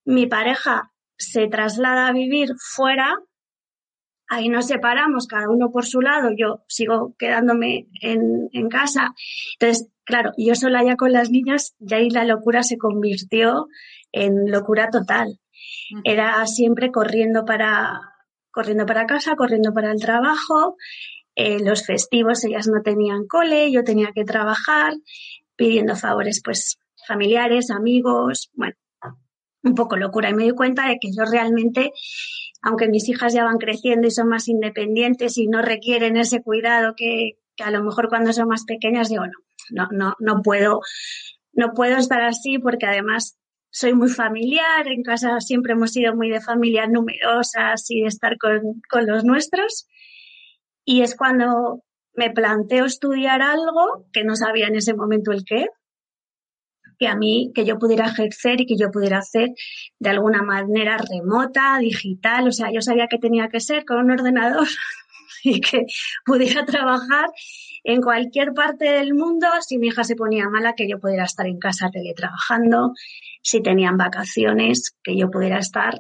mi 0.05 0.25
pareja 0.25 0.91
se 1.17 1.47
traslada 1.47 2.07
a 2.07 2.13
vivir 2.13 2.49
fuera, 2.57 3.15
ahí 4.31 4.49
nos 4.49 4.67
separamos, 4.67 5.27
cada 5.27 5.49
uno 5.49 5.69
por 5.71 5.85
su 5.85 6.01
lado, 6.01 6.29
yo 6.35 6.63
sigo 6.67 7.15
quedándome 7.19 7.87
en, 8.01 8.49
en 8.51 8.69
casa. 8.69 9.13
Entonces, 9.59 9.91
Claro, 10.11 10.31
yo 10.35 10.55
sola 10.55 10.83
ya 10.83 10.97
con 10.97 11.13
las 11.13 11.29
niñas, 11.29 11.73
ya 11.79 11.97
ahí 11.97 12.09
la 12.09 12.25
locura 12.25 12.63
se 12.63 12.77
convirtió 12.77 13.67
en 14.11 14.51
locura 14.51 14.89
total. 14.89 15.39
Era 16.03 16.45
siempre 16.47 16.91
corriendo 16.91 17.45
para, 17.45 18.01
corriendo 18.51 18.85
para 18.85 19.05
casa, 19.05 19.37
corriendo 19.37 19.73
para 19.73 19.91
el 19.91 20.01
trabajo. 20.01 20.75
Eh, 21.35 21.59
los 21.63 21.85
festivos 21.85 22.43
ellas 22.43 22.67
no 22.67 22.81
tenían 22.81 23.25
cole, 23.25 23.71
yo 23.71 23.85
tenía 23.85 24.11
que 24.13 24.25
trabajar, 24.25 24.93
pidiendo 25.55 25.95
favores 25.95 26.41
pues 26.43 26.77
familiares, 27.07 27.71
amigos, 27.71 28.49
bueno, 28.53 28.75
un 29.63 29.75
poco 29.75 29.95
locura. 29.95 30.29
Y 30.29 30.33
me 30.33 30.43
di 30.43 30.51
cuenta 30.51 30.89
de 30.89 30.97
que 30.99 31.09
yo 31.15 31.23
realmente, 31.23 31.93
aunque 32.61 32.87
mis 32.87 33.07
hijas 33.09 33.33
ya 33.33 33.43
van 33.43 33.57
creciendo 33.57 34.07
y 34.07 34.11
son 34.11 34.27
más 34.27 34.47
independientes 34.47 35.37
y 35.37 35.47
no 35.47 35.61
requieren 35.61 36.17
ese 36.17 36.41
cuidado 36.41 36.93
que, 36.95 37.37
a 37.63 37.71
lo 37.71 37.83
mejor 37.83 38.09
cuando 38.09 38.33
son 38.33 38.47
más 38.47 38.65
pequeñas 38.65 39.09
digo, 39.09 39.25
no, 39.25 39.33
no, 39.71 39.87
no, 39.91 40.15
no 40.19 40.41
puedo, 40.41 40.81
no 41.53 41.73
puedo 41.73 41.97
estar 41.97 42.21
así 42.23 42.59
porque 42.59 42.85
además 42.85 43.37
soy 43.69 43.93
muy 43.93 44.09
familiar, 44.09 44.87
en 44.87 45.03
casa 45.03 45.39
siempre 45.39 45.73
hemos 45.73 45.91
sido 45.91 46.15
muy 46.15 46.29
de 46.29 46.41
familias 46.41 46.89
numerosas 46.89 47.89
y 47.89 48.01
de 48.01 48.07
estar 48.07 48.37
con, 48.37 48.81
con 48.89 49.07
los 49.07 49.23
nuestros. 49.23 49.87
Y 50.83 51.01
es 51.01 51.15
cuando 51.15 51.83
me 52.13 52.31
planteo 52.31 52.85
estudiar 52.85 53.41
algo 53.41 54.05
que 54.11 54.23
no 54.23 54.35
sabía 54.35 54.67
en 54.67 54.75
ese 54.75 54.93
momento 54.93 55.31
el 55.31 55.45
qué, 55.45 55.67
que 57.01 57.07
a 57.07 57.15
mí, 57.15 57.51
que 57.55 57.65
yo 57.65 57.79
pudiera 57.79 58.05
ejercer 58.05 58.61
y 58.61 58.67
que 58.67 58.77
yo 58.77 58.91
pudiera 58.91 59.17
hacer 59.17 59.49
de 59.97 60.09
alguna 60.11 60.43
manera 60.43 60.99
remota, 60.99 61.79
digital, 61.79 62.47
o 62.47 62.51
sea, 62.51 62.71
yo 62.71 62.79
sabía 62.79 63.07
que 63.07 63.17
tenía 63.17 63.47
que 63.47 63.59
ser 63.59 63.85
con 63.85 63.97
un 63.97 64.11
ordenador 64.11 64.67
y 65.43 65.59
que 65.61 65.87
pudiera 66.23 66.63
trabajar 66.63 67.25
en 67.83 68.03
cualquier 68.03 68.53
parte 68.53 68.85
del 68.85 69.15
mundo, 69.15 69.47
si 69.61 69.79
mi 69.79 69.87
hija 69.87 70.03
se 70.03 70.15
ponía 70.15 70.47
mala, 70.47 70.75
que 70.77 70.87
yo 70.87 70.99
pudiera 70.99 71.23
estar 71.23 71.47
en 71.47 71.57
casa 71.57 71.89
teletrabajando, 71.89 72.93
si 73.41 73.63
tenían 73.63 73.97
vacaciones, 73.97 74.95
que 75.03 75.17
yo 75.17 75.31
pudiera 75.31 75.57
estar, 75.57 75.95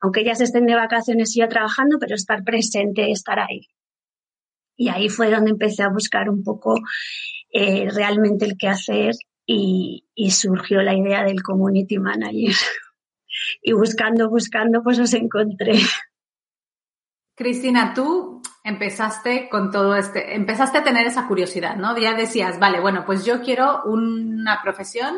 aunque 0.00 0.22
ellas 0.22 0.40
estén 0.40 0.64
de 0.64 0.76
vacaciones 0.76 1.36
y 1.36 1.40
yo 1.40 1.48
trabajando, 1.48 1.98
pero 2.00 2.14
estar 2.14 2.42
presente, 2.42 3.10
estar 3.10 3.38
ahí. 3.38 3.68
Y 4.78 4.88
ahí 4.88 5.10
fue 5.10 5.30
donde 5.30 5.50
empecé 5.50 5.82
a 5.82 5.90
buscar 5.90 6.30
un 6.30 6.42
poco 6.42 6.76
eh, 7.52 7.86
realmente 7.90 8.46
el 8.46 8.56
qué 8.56 8.68
hacer 8.68 9.14
y, 9.50 10.30
surgió 10.30 10.82
la 10.82 10.94
idea 10.94 11.24
del 11.24 11.42
community 11.42 11.98
manager. 11.98 12.54
y 13.62 13.72
buscando, 13.72 14.28
buscando, 14.28 14.82
pues 14.82 14.98
os 14.98 15.14
encontré. 15.14 15.80
Cristina, 17.34 17.94
tú 17.94 18.42
empezaste 18.62 19.48
con 19.48 19.70
todo 19.70 19.96
este, 19.96 20.34
empezaste 20.34 20.78
a 20.78 20.84
tener 20.84 21.06
esa 21.06 21.26
curiosidad, 21.26 21.76
¿no? 21.76 21.96
Ya 21.96 22.14
decías, 22.14 22.58
vale, 22.58 22.80
bueno, 22.80 23.04
pues 23.06 23.24
yo 23.24 23.40
quiero 23.40 23.84
una 23.84 24.60
profesión 24.62 25.16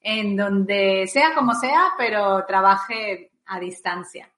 en 0.00 0.36
donde 0.36 1.08
sea 1.08 1.34
como 1.34 1.54
sea, 1.54 1.92
pero 1.98 2.44
trabaje 2.46 3.32
a 3.46 3.58
distancia. 3.58 4.30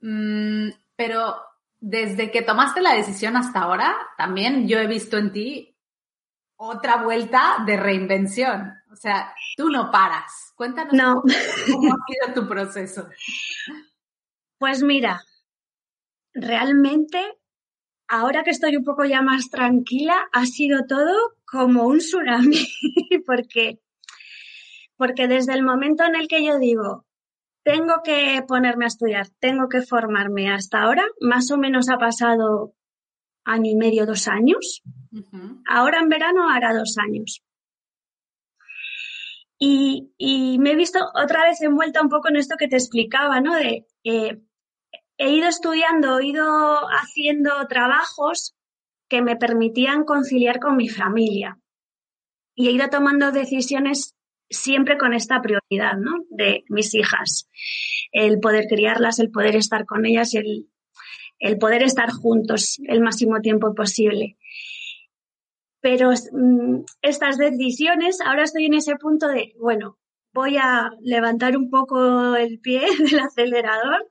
Mm, 0.00 0.68
pero 0.96 1.36
desde 1.78 2.30
que 2.30 2.42
tomaste 2.42 2.82
la 2.82 2.94
decisión 2.94 3.36
hasta 3.36 3.60
ahora, 3.60 3.96
también 4.18 4.68
yo 4.68 4.78
he 4.78 4.86
visto 4.86 5.16
en 5.16 5.32
ti 5.32 5.69
otra 6.62 7.02
vuelta 7.02 7.56
de 7.64 7.78
reinvención. 7.78 8.74
O 8.92 8.96
sea, 8.96 9.32
tú 9.56 9.70
no 9.70 9.90
paras. 9.90 10.52
Cuéntanos 10.54 11.22
cómo 11.72 11.94
ha 11.94 11.96
sido 12.06 12.34
tu 12.34 12.46
proceso. 12.46 13.08
Pues 14.58 14.82
mira, 14.82 15.22
realmente 16.34 17.18
ahora 18.08 18.42
que 18.42 18.50
estoy 18.50 18.76
un 18.76 18.84
poco 18.84 19.06
ya 19.06 19.22
más 19.22 19.48
tranquila, 19.48 20.28
ha 20.32 20.44
sido 20.44 20.84
todo 20.86 21.16
como 21.50 21.86
un 21.86 21.98
tsunami, 21.98 22.66
porque, 23.26 23.80
porque 24.96 25.28
desde 25.28 25.54
el 25.54 25.62
momento 25.62 26.04
en 26.04 26.14
el 26.14 26.28
que 26.28 26.44
yo 26.44 26.58
digo, 26.58 27.06
tengo 27.62 28.02
que 28.04 28.44
ponerme 28.46 28.84
a 28.84 28.88
estudiar, 28.88 29.28
tengo 29.38 29.68
que 29.70 29.80
formarme 29.80 30.52
hasta 30.52 30.82
ahora, 30.82 31.04
más 31.20 31.50
o 31.50 31.56
menos 31.56 31.88
ha 31.88 31.96
pasado 31.96 32.74
año 33.44 33.70
y 33.70 33.76
medio, 33.76 34.06
dos 34.06 34.28
años. 34.28 34.82
Ahora 35.66 36.00
en 36.00 36.08
verano 36.08 36.48
hará 36.48 36.74
dos 36.74 36.96
años. 36.98 37.42
Y, 39.58 40.56
me 40.58 40.72
he 40.72 40.76
visto 40.76 41.00
otra 41.14 41.44
vez 41.44 41.60
envuelta 41.60 42.00
un 42.00 42.08
poco 42.08 42.28
en 42.28 42.36
esto 42.36 42.56
que 42.58 42.68
te 42.68 42.76
explicaba, 42.76 43.40
¿no? 43.40 43.54
De, 43.54 43.86
eh, 44.04 44.40
he 45.18 45.30
ido 45.30 45.48
estudiando, 45.48 46.18
he 46.18 46.28
ido 46.28 46.88
haciendo 46.88 47.50
trabajos 47.68 48.56
que 49.08 49.20
me 49.20 49.36
permitían 49.36 50.04
conciliar 50.04 50.60
con 50.60 50.76
mi 50.76 50.88
familia. 50.88 51.58
Y 52.54 52.68
he 52.68 52.70
ido 52.70 52.88
tomando 52.88 53.32
decisiones 53.32 54.14
siempre 54.48 54.96
con 54.96 55.12
esta 55.12 55.42
prioridad, 55.42 55.98
¿no? 55.98 56.24
De 56.30 56.64
mis 56.68 56.94
hijas. 56.94 57.48
El 58.12 58.40
poder 58.40 58.66
criarlas, 58.66 59.18
el 59.18 59.30
poder 59.30 59.56
estar 59.56 59.84
con 59.84 60.06
ellas 60.06 60.32
y 60.32 60.38
el, 60.38 60.70
el 61.40 61.58
poder 61.58 61.82
estar 61.82 62.10
juntos 62.10 62.78
el 62.86 63.00
máximo 63.00 63.40
tiempo 63.40 63.74
posible. 63.74 64.36
Pero 65.80 66.10
mm, 66.10 66.84
estas 67.02 67.38
decisiones, 67.38 68.20
ahora 68.20 68.44
estoy 68.44 68.66
en 68.66 68.74
ese 68.74 68.96
punto 68.96 69.26
de, 69.28 69.54
bueno, 69.58 69.98
voy 70.32 70.56
a 70.58 70.90
levantar 71.00 71.56
un 71.56 71.70
poco 71.70 72.36
el 72.36 72.60
pie 72.60 72.82
del 72.98 73.18
acelerador 73.20 74.08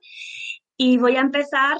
y 0.76 0.98
voy 0.98 1.16
a 1.16 1.20
empezar 1.20 1.78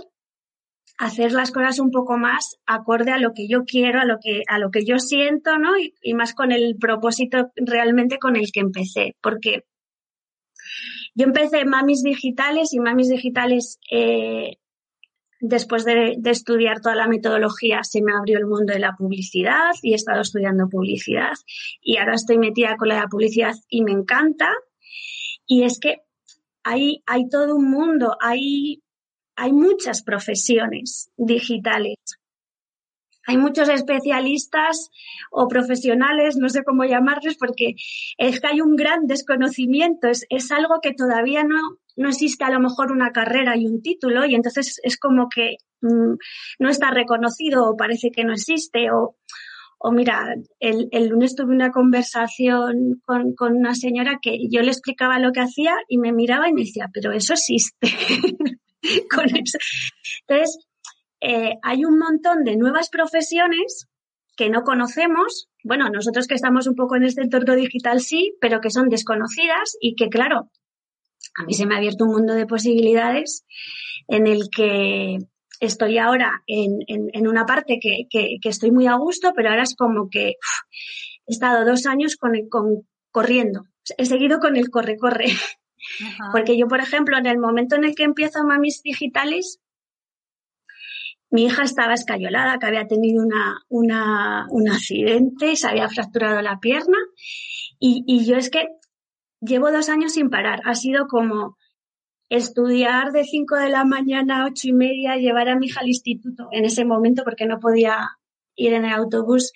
a 0.99 1.07
hacer 1.07 1.33
las 1.33 1.51
cosas 1.51 1.79
un 1.79 1.91
poco 1.91 2.19
más 2.19 2.59
acorde 2.67 3.11
a 3.11 3.19
lo 3.19 3.33
que 3.35 3.49
yo 3.49 3.65
quiero, 3.65 4.01
a 4.01 4.05
lo 4.05 4.19
que, 4.23 4.43
a 4.47 4.59
lo 4.59 4.71
que 4.71 4.85
yo 4.85 4.99
siento, 4.99 5.59
¿no? 5.59 5.71
Y, 5.79 6.15
más 6.15 6.35
con 6.35 6.53
el 6.53 6.77
propósito 6.79 7.51
realmente 7.57 8.19
con 8.19 8.37
el 8.37 8.53
que 8.53 8.61
empecé, 8.61 9.17
porque 9.23 9.65
yo 11.15 11.25
empecé 11.25 11.65
Mamis 11.65 12.03
Digitales 12.03 12.73
y 12.75 12.81
Mamis 12.81 13.09
Digitales, 13.09 13.79
eh, 13.91 14.59
después 15.41 15.85
de, 15.85 16.19
estudiar 16.25 16.81
toda 16.81 16.95
la 16.95 17.09
metodología, 17.09 17.83
se 17.83 18.03
me 18.03 18.13
abrió 18.13 18.39
el 18.39 18.47
mundo 18.47 18.73
de 18.73 18.79
la 18.79 18.95
publicidad 18.97 19.71
y 19.83 19.93
he 19.93 19.97
estado 19.97 20.21
estudiando 20.21 20.69
publicidad 20.69 21.33
y 21.81 21.97
ahora 21.97 22.15
estoy 22.15 22.39
metida 22.39 22.77
con 22.77 22.89
la 22.89 23.07
publicidad 23.09 23.55
y 23.69 23.83
me 23.83 23.93
encanta. 23.93 24.53
Y 25.47 25.65
es 25.65 25.81
que 25.81 26.03
hay, 26.63 27.03
hay 27.07 27.29
todo 27.29 27.57
un 27.57 27.71
mundo, 27.71 28.17
hay 28.21 28.83
hay 29.41 29.53
muchas 29.53 30.03
profesiones 30.03 31.11
digitales. 31.17 31.97
Hay 33.31 33.37
muchos 33.37 33.69
especialistas 33.69 34.91
o 35.31 35.47
profesionales, 35.47 36.37
no 36.37 36.49
sé 36.49 36.65
cómo 36.65 36.83
llamarlos, 36.83 37.37
porque 37.37 37.77
es 38.19 38.41
que 38.41 38.47
hay 38.49 38.61
un 38.61 38.75
gran 38.75 39.07
desconocimiento, 39.07 40.09
es, 40.09 40.51
algo 40.51 40.81
que 40.83 40.95
todavía 40.95 41.45
no, 41.45 41.79
no 41.97 42.09
existe 42.09 42.43
a 42.43 42.51
lo 42.51 42.59
mejor 42.59 42.91
una 42.91 43.13
carrera 43.13 43.57
y 43.57 43.67
un 43.67 43.83
título 43.83 44.27
y 44.27 44.35
entonces 44.35 44.81
es 44.83 44.99
como 44.99 45.29
que 45.29 45.59
mm, 45.81 46.15
no 46.59 46.69
está 46.69 46.91
reconocido 46.91 47.71
o 47.71 47.77
parece 47.77 48.11
que 48.11 48.25
no 48.25 48.33
existe. 48.33 48.91
O, 48.91 49.15
o 49.79 49.93
mira, 49.93 50.35
el, 50.59 50.89
el, 50.91 51.07
lunes 51.07 51.37
tuve 51.37 51.55
una 51.55 51.71
conversación 51.71 53.01
con, 53.07 53.37
con, 53.37 53.57
una 53.57 53.77
señora 53.77 54.19
que 54.21 54.49
yo 54.51 54.61
le 54.63 54.73
explicaba 54.73 55.21
lo 55.21 55.31
que 55.31 55.41
hacía 55.41 55.77
y 55.87 55.99
me 55.99 56.13
miraba 56.13 56.49
y 56.49 56.53
me 56.53 56.63
decía, 56.63 56.91
pero 56.93 57.13
eso 57.13 57.35
existe. 57.35 57.87
Entonces, 58.83 60.59
eh, 61.21 61.55
hay 61.63 61.85
un 61.85 61.99
montón 61.99 62.45
de 62.45 62.57
nuevas 62.57 62.89
profesiones 62.91 63.89
que 64.37 64.49
no 64.49 64.63
conocemos. 64.63 65.49
Bueno, 65.65 65.91
nosotros 65.91 66.27
que 66.27 66.35
estamos 66.35 66.67
un 66.67 66.75
poco 66.75 66.97
en 66.97 67.05
este 67.05 67.23
entorno 67.23 67.55
digital 67.55 68.01
sí, 68.01 68.35
pero 68.41 68.61
que 68.61 68.71
son 68.71 68.89
desconocidas 68.89 69.77
y 69.81 69.95
que, 69.95 70.09
claro, 70.09 70.51
a 71.37 71.45
mí 71.45 71.55
se 71.55 71.67
me 71.67 71.75
ha 71.75 71.79
abierto 71.79 72.05
un 72.05 72.13
mundo 72.13 72.35
de 72.35 72.47
posibilidades 72.47 73.45
en 74.09 74.27
el 74.27 74.49
que 74.55 75.19
estoy 75.61 75.99
ahora 75.99 76.43
en, 76.47 76.79
en, 76.87 77.29
una 77.29 77.45
parte 77.45 77.79
que, 77.81 78.07
que, 78.11 78.39
estoy 78.49 78.71
muy 78.71 78.87
a 78.87 78.95
gusto, 78.95 79.33
pero 79.37 79.51
ahora 79.51 79.63
es 79.63 79.77
como 79.77 80.09
que 80.09 80.29
he 80.29 80.37
estado 81.33 81.67
dos 81.67 81.85
años 81.87 82.17
con, 82.17 82.33
con 82.49 82.89
corriendo. 83.11 83.65
He 83.99 84.07
seguido 84.07 84.39
con 84.39 84.57
el 84.57 84.71
corre-corre. 84.71 85.27
Porque 86.33 86.59
yo, 86.59 86.67
por 86.67 86.81
ejemplo, 86.81 87.17
en 87.19 87.27
el 87.27 87.39
momento 87.39 87.77
en 87.77 87.85
el 87.85 87.95
que 87.95 88.05
empiezo 88.05 88.45
Mamis 88.45 88.83
Digitales, 88.83 89.61
mi 91.31 91.45
hija 91.45 91.63
estaba 91.63 91.95
escayolada, 91.95 92.59
que 92.59 92.67
había 92.67 92.87
tenido 92.87 93.25
una, 93.69 94.47
un 94.51 94.69
accidente, 94.69 95.57
se 95.57 95.69
había 95.69 95.89
fracturado 95.89 96.43
la 96.43 96.59
pierna. 96.59 96.99
Y, 97.79 98.25
yo 98.27 98.37
es 98.37 98.51
que 98.51 98.69
llevo 99.41 99.71
dos 99.71 99.89
años 99.89 100.13
sin 100.13 100.29
parar. 100.29 100.61
Ha 100.65 100.75
sido 100.75 101.07
como 101.07 101.57
estudiar 102.29 103.13
de 103.13 103.25
5 103.25 103.57
de 103.57 103.71
la 103.71 103.85
mañana 103.85 104.43
a 104.43 104.47
ocho 104.47 104.69
y 104.69 104.73
media, 104.73 105.17
llevar 105.17 105.49
a 105.49 105.57
mi 105.57 105.67
hija 105.67 105.81
al 105.81 105.89
instituto 105.89 106.49
en 106.53 106.65
ese 106.65 106.85
momento 106.85 107.25
porque 107.25 107.47
no 107.47 107.59
podía 107.59 107.97
ir 108.55 108.75
en 108.75 108.85
el 108.85 108.93
autobús, 108.93 109.53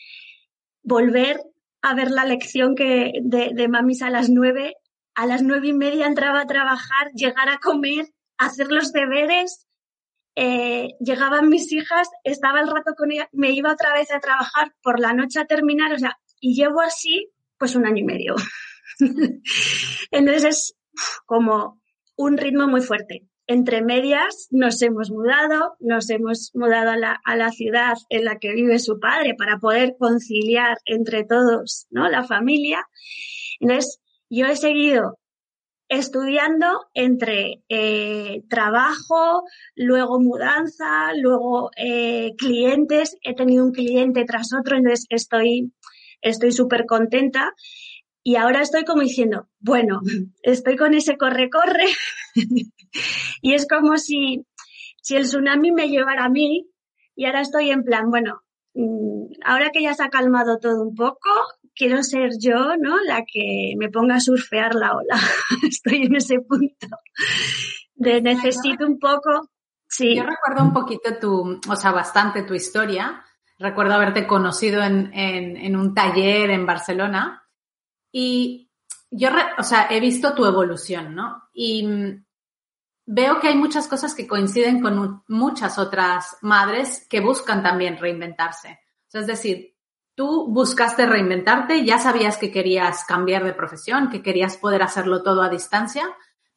volver 0.83 1.41
a 1.83 1.95
ver 1.95 2.11
la 2.11 2.25
lección 2.25 2.75
que 2.75 3.13
de, 3.23 3.51
de 3.55 3.69
mamis 3.69 4.03
a 4.03 4.11
las 4.11 4.31
nueve 4.31 4.75
a 5.15 5.27
las 5.27 5.43
nueve 5.43 5.69
y 5.69 5.73
media 5.73 6.07
entraba 6.07 6.41
a 6.41 6.47
trabajar, 6.47 7.13
llegar 7.15 7.49
a 7.49 7.59
comer, 7.59 8.07
hacer 8.37 8.69
los 8.69 8.93
deberes, 8.93 9.64
eh, 10.37 10.95
llegaban 11.01 11.49
mis 11.49 11.71
hijas, 11.73 12.09
estaba 12.25 12.61
el 12.61 12.69
rato 12.69 12.95
con 12.97 13.13
ella, 13.13 13.29
me 13.33 13.51
iba 13.51 13.73
otra 13.73 13.93
vez 13.93 14.11
a 14.13 14.21
trabajar 14.21 14.75
por 14.83 14.99
la 15.01 15.13
noche 15.13 15.41
a 15.41 15.47
terminar, 15.47 15.93
o 15.93 15.99
sea, 15.99 16.19
y 16.41 16.55
llevo 16.55 16.81
así 16.81 17.31
pues 17.59 17.75
un 17.77 17.87
año 17.87 17.99
y 17.99 18.05
medio. 18.05 18.35
Entonces 20.11 20.45
es 20.45 20.77
como 21.25 21.81
un 22.17 22.37
ritmo 22.37 22.67
muy 22.67 22.81
fuerte. 22.81 23.27
Entre 23.47 23.83
medias 23.83 24.49
nos 24.51 24.81
hemos 24.83 25.11
mudado, 25.11 25.77
nos 25.79 26.09
hemos 26.11 26.51
mudado 26.55 26.91
a 26.91 26.97
la, 26.97 27.21
a 27.25 27.37
la 27.37 27.51
ciudad 27.51 27.95
en 28.09 28.25
la 28.25 28.39
que 28.39 28.55
vive 28.55 28.79
su 28.79 28.99
padre 28.99 29.35
para 29.37 29.59
poder 29.59 29.97
conciliar 29.99 30.79
entre 30.87 31.25
todos, 31.25 31.87
¿no? 31.91 32.09
La 32.09 32.25
familia. 32.25 32.87
Entonces, 33.61 34.01
yo 34.31 34.47
he 34.47 34.57
seguido 34.57 35.19
estudiando 35.89 36.87
entre 36.95 37.63
eh, 37.69 38.43
trabajo, 38.49 39.45
luego 39.75 40.21
mudanza, 40.21 41.13
luego 41.15 41.71
eh, 41.77 42.33
clientes. 42.37 43.17
He 43.23 43.35
tenido 43.35 43.65
un 43.65 43.73
cliente 43.73 44.25
tras 44.25 44.53
otro, 44.53 44.77
entonces 44.77 45.07
estoy 45.11 45.73
estoy 46.25 46.53
súper 46.53 46.87
contenta. 46.87 47.53
Y 48.23 48.37
ahora 48.37 48.63
estoy 48.63 48.85
como 48.85 49.03
diciendo, 49.03 49.49
bueno, 49.61 50.01
estoy 50.43 50.77
con 50.77 50.95
ese 50.95 51.17
corre-corre 51.17 51.87
y 53.43 53.53
es 53.53 53.69
como 53.69 53.99
si, 53.99 54.47
si 55.03 55.17
el 55.17 55.25
tsunami 55.25 55.71
me 55.73 55.89
llevara 55.89 56.25
a 56.25 56.31
mí 56.31 56.67
y 57.15 57.27
ahora 57.27 57.43
estoy 57.43 57.71
en 57.71 57.85
plan, 57.85 58.11
bueno, 58.11 58.41
mm, 58.73 59.27
ahora 59.45 59.71
que 59.71 59.83
ya 59.83 59.95
se 59.95 60.03
ha 60.03 60.09
calmado 60.09 60.59
todo 60.59 60.83
un 60.83 60.95
poco, 60.95 61.31
quiero 61.75 62.03
ser 62.03 62.31
yo, 62.39 62.77
¿no? 62.79 62.97
La 63.05 63.25
que 63.25 63.75
me 63.77 63.91
ponga 63.91 64.17
a 64.17 64.21
surfear 64.21 64.75
la 64.75 64.95
ola. 64.95 65.19
Estoy 65.69 66.03
en 66.03 66.17
ese 66.17 66.41
punto 66.41 66.87
de 67.95 68.21
necesito 68.21 68.87
un 68.87 68.99
poco. 68.99 69.51
Sí. 69.89 70.17
Yo 70.17 70.25
recuerdo 70.25 70.65
un 70.65 70.73
poquito 70.73 71.19
tu, 71.19 71.61
o 71.69 71.77
sea, 71.77 71.93
bastante 71.93 72.43
tu 72.43 72.55
historia. 72.55 73.25
Recuerdo 73.59 73.95
haberte 73.95 74.27
conocido 74.27 74.83
en, 74.83 75.13
en, 75.15 75.77
un 75.77 75.95
taller 75.95 76.51
en 76.51 76.67
Barcelona 76.67 77.45
y 78.11 78.73
yo, 79.11 79.29
o 79.59 79.63
sea, 79.63 79.87
he 79.91 80.01
visto 80.01 80.35
tu 80.35 80.45
evolución, 80.45 81.15
¿no? 81.15 81.45
Y 81.53 81.87
mm, 81.87 82.25
veo 83.07 83.39
que 83.39 83.49
hay 83.49 83.57
muchas 83.57 83.87
cosas 83.87 84.15
que 84.15 84.27
coinciden 84.27 84.81
con 84.81 85.23
muchas 85.29 85.79
otras 85.79 86.37
madres 86.43 87.07
que 87.09 87.21
buscan 87.21 87.63
también 87.63 87.97
reinventarse. 87.97 88.81
O 89.07 89.11
sea, 89.11 89.21
es 89.21 89.29
decir, 89.29 89.74
Tú 90.15 90.47
buscaste 90.49 91.07
reinventarte, 91.07 91.85
ya 91.85 91.99
sabías 91.99 92.37
que 92.39 92.53
querías 92.53 93.05
cambiar 93.05 93.45
de 93.45 93.53
profesión, 93.53 94.11
que 94.11 94.23
querías 94.23 94.57
poder 94.57 94.83
hacerlo 94.83 95.23
todo 95.23 95.43
a 95.43 95.49
distancia, 95.49 96.05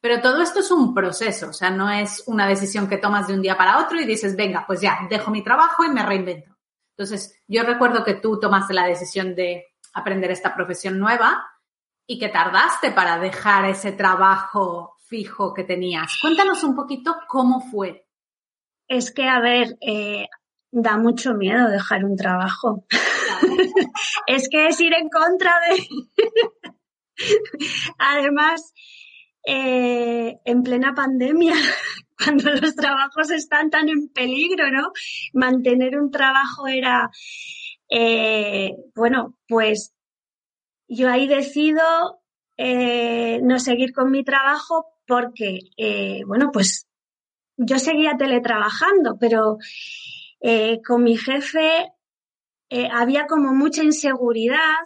Pero 0.00 0.20
todo 0.20 0.40
esto 0.42 0.60
es 0.60 0.70
un 0.70 0.94
proceso, 0.94 1.48
o 1.48 1.52
sea, 1.52 1.70
no 1.70 1.90
es 1.90 2.22
una 2.28 2.46
decisión 2.46 2.88
que 2.88 2.98
tomas 2.98 3.26
de 3.26 3.34
un 3.34 3.42
día 3.42 3.56
para 3.56 3.78
otro 3.78 4.00
y 4.00 4.06
dices, 4.06 4.36
venga, 4.36 4.64
pues 4.64 4.80
ya, 4.80 4.96
dejo 5.10 5.32
mi 5.32 5.42
trabajo 5.42 5.84
y 5.84 5.88
me 5.88 6.06
reinvento. 6.06 6.56
Entonces, 6.96 7.36
yo 7.48 7.64
recuerdo 7.64 8.04
que 8.04 8.14
tú 8.14 8.38
tomaste 8.38 8.74
la 8.74 8.86
decisión 8.86 9.34
de 9.34 9.66
aprender 9.94 10.30
esta 10.30 10.54
profesión 10.54 10.98
nueva 10.98 11.48
y 12.06 12.18
que 12.18 12.28
tardaste 12.28 12.92
para 12.92 13.18
dejar 13.18 13.64
ese 13.66 13.92
trabajo 13.92 14.96
fijo 15.08 15.52
que 15.52 15.64
tenías. 15.64 16.12
Cuéntanos 16.20 16.62
un 16.64 16.74
poquito 16.74 17.16
cómo 17.26 17.60
fue. 17.60 18.06
Es 18.86 19.12
que, 19.12 19.28
a 19.28 19.40
ver, 19.40 19.76
eh, 19.80 20.26
da 20.70 20.96
mucho 20.96 21.34
miedo 21.34 21.68
dejar 21.68 22.04
un 22.04 22.16
trabajo. 22.16 22.84
es 24.26 24.48
que 24.48 24.68
es 24.68 24.80
ir 24.80 24.94
en 24.94 25.08
contra 25.08 25.54
de... 25.68 25.86
Además, 27.98 28.72
eh, 29.50 30.40
en 30.44 30.62
plena 30.62 30.94
pandemia, 30.94 31.54
cuando 32.22 32.52
los 32.52 32.74
trabajos 32.74 33.30
están 33.30 33.70
tan 33.70 33.88
en 33.88 34.08
peligro, 34.08 34.70
¿no? 34.70 34.92
Mantener 35.32 35.98
un 35.98 36.10
trabajo 36.10 36.68
era, 36.68 37.10
eh, 37.88 38.72
bueno, 38.94 39.36
pues 39.48 39.94
yo 40.86 41.08
ahí 41.08 41.26
decido 41.26 41.82
eh, 42.58 43.40
no 43.42 43.58
seguir 43.58 43.92
con 43.92 44.10
mi 44.10 44.22
trabajo 44.24 44.86
porque, 45.06 45.60
bueno, 46.26 46.50
pues 46.52 46.86
yo 47.56 47.78
seguía 47.78 48.18
teletrabajando, 48.18 49.16
pero 49.18 49.56
con 50.86 51.02
mi 51.02 51.16
jefe 51.16 51.92
había 52.92 53.26
como 53.26 53.52
mucha 53.54 53.82
inseguridad 53.82 54.84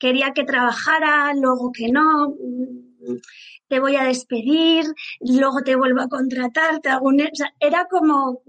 quería 0.00 0.32
que 0.32 0.44
trabajara, 0.44 1.32
luego 1.34 1.70
que 1.72 1.92
no, 1.92 2.34
te 3.68 3.78
voy 3.78 3.96
a 3.96 4.04
despedir, 4.04 4.86
luego 5.20 5.62
te 5.62 5.76
vuelvo 5.76 6.00
a 6.00 6.08
contratar, 6.08 6.80
te 6.80 6.88
hago 6.88 7.10
era 7.60 7.86
como 7.88 8.42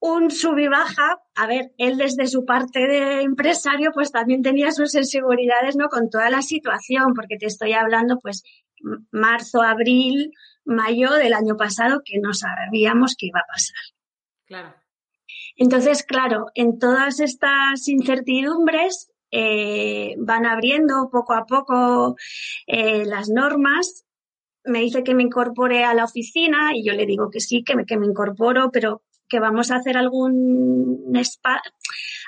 un 0.00 0.30
sub 0.30 0.58
y 0.58 0.68
baja. 0.68 1.20
A 1.36 1.46
ver, 1.46 1.72
él 1.76 1.98
desde 1.98 2.26
su 2.26 2.44
parte 2.44 2.80
de 2.80 3.22
empresario 3.22 3.90
pues 3.92 4.10
también 4.10 4.42
tenía 4.42 4.72
sus 4.72 4.94
inseguridades, 4.94 5.76
¿no? 5.76 5.88
Con 5.88 6.10
toda 6.10 6.30
la 6.30 6.42
situación, 6.42 7.12
porque 7.14 7.36
te 7.38 7.46
estoy 7.46 7.74
hablando 7.74 8.18
pues 8.20 8.42
marzo, 9.12 9.62
abril, 9.62 10.32
mayo 10.64 11.12
del 11.12 11.34
año 11.34 11.56
pasado 11.56 12.02
que 12.04 12.18
no 12.18 12.32
sabíamos 12.34 13.14
qué 13.18 13.26
iba 13.26 13.40
a 13.40 13.46
pasar. 13.46 13.76
Claro. 14.46 14.74
Entonces, 15.56 16.02
claro, 16.02 16.46
en 16.54 16.78
todas 16.78 17.20
estas 17.20 17.88
incertidumbres, 17.88 19.12
eh, 19.34 20.14
van 20.18 20.44
abriendo 20.44 21.08
poco 21.10 21.32
a 21.32 21.46
poco 21.46 22.16
eh, 22.66 23.04
las 23.06 23.30
normas. 23.30 24.04
Me 24.64 24.80
dice 24.80 25.02
que 25.02 25.14
me 25.14 25.22
incorpore 25.22 25.84
a 25.84 25.94
la 25.94 26.04
oficina 26.04 26.72
y 26.74 26.84
yo 26.84 26.92
le 26.92 27.06
digo 27.06 27.30
que 27.30 27.40
sí, 27.40 27.64
que 27.64 27.74
me, 27.74 27.86
que 27.86 27.96
me 27.96 28.06
incorporo, 28.06 28.70
pero 28.70 29.02
que 29.28 29.40
vamos 29.40 29.70
a 29.70 29.76
hacer 29.76 29.96
algún 29.96 31.10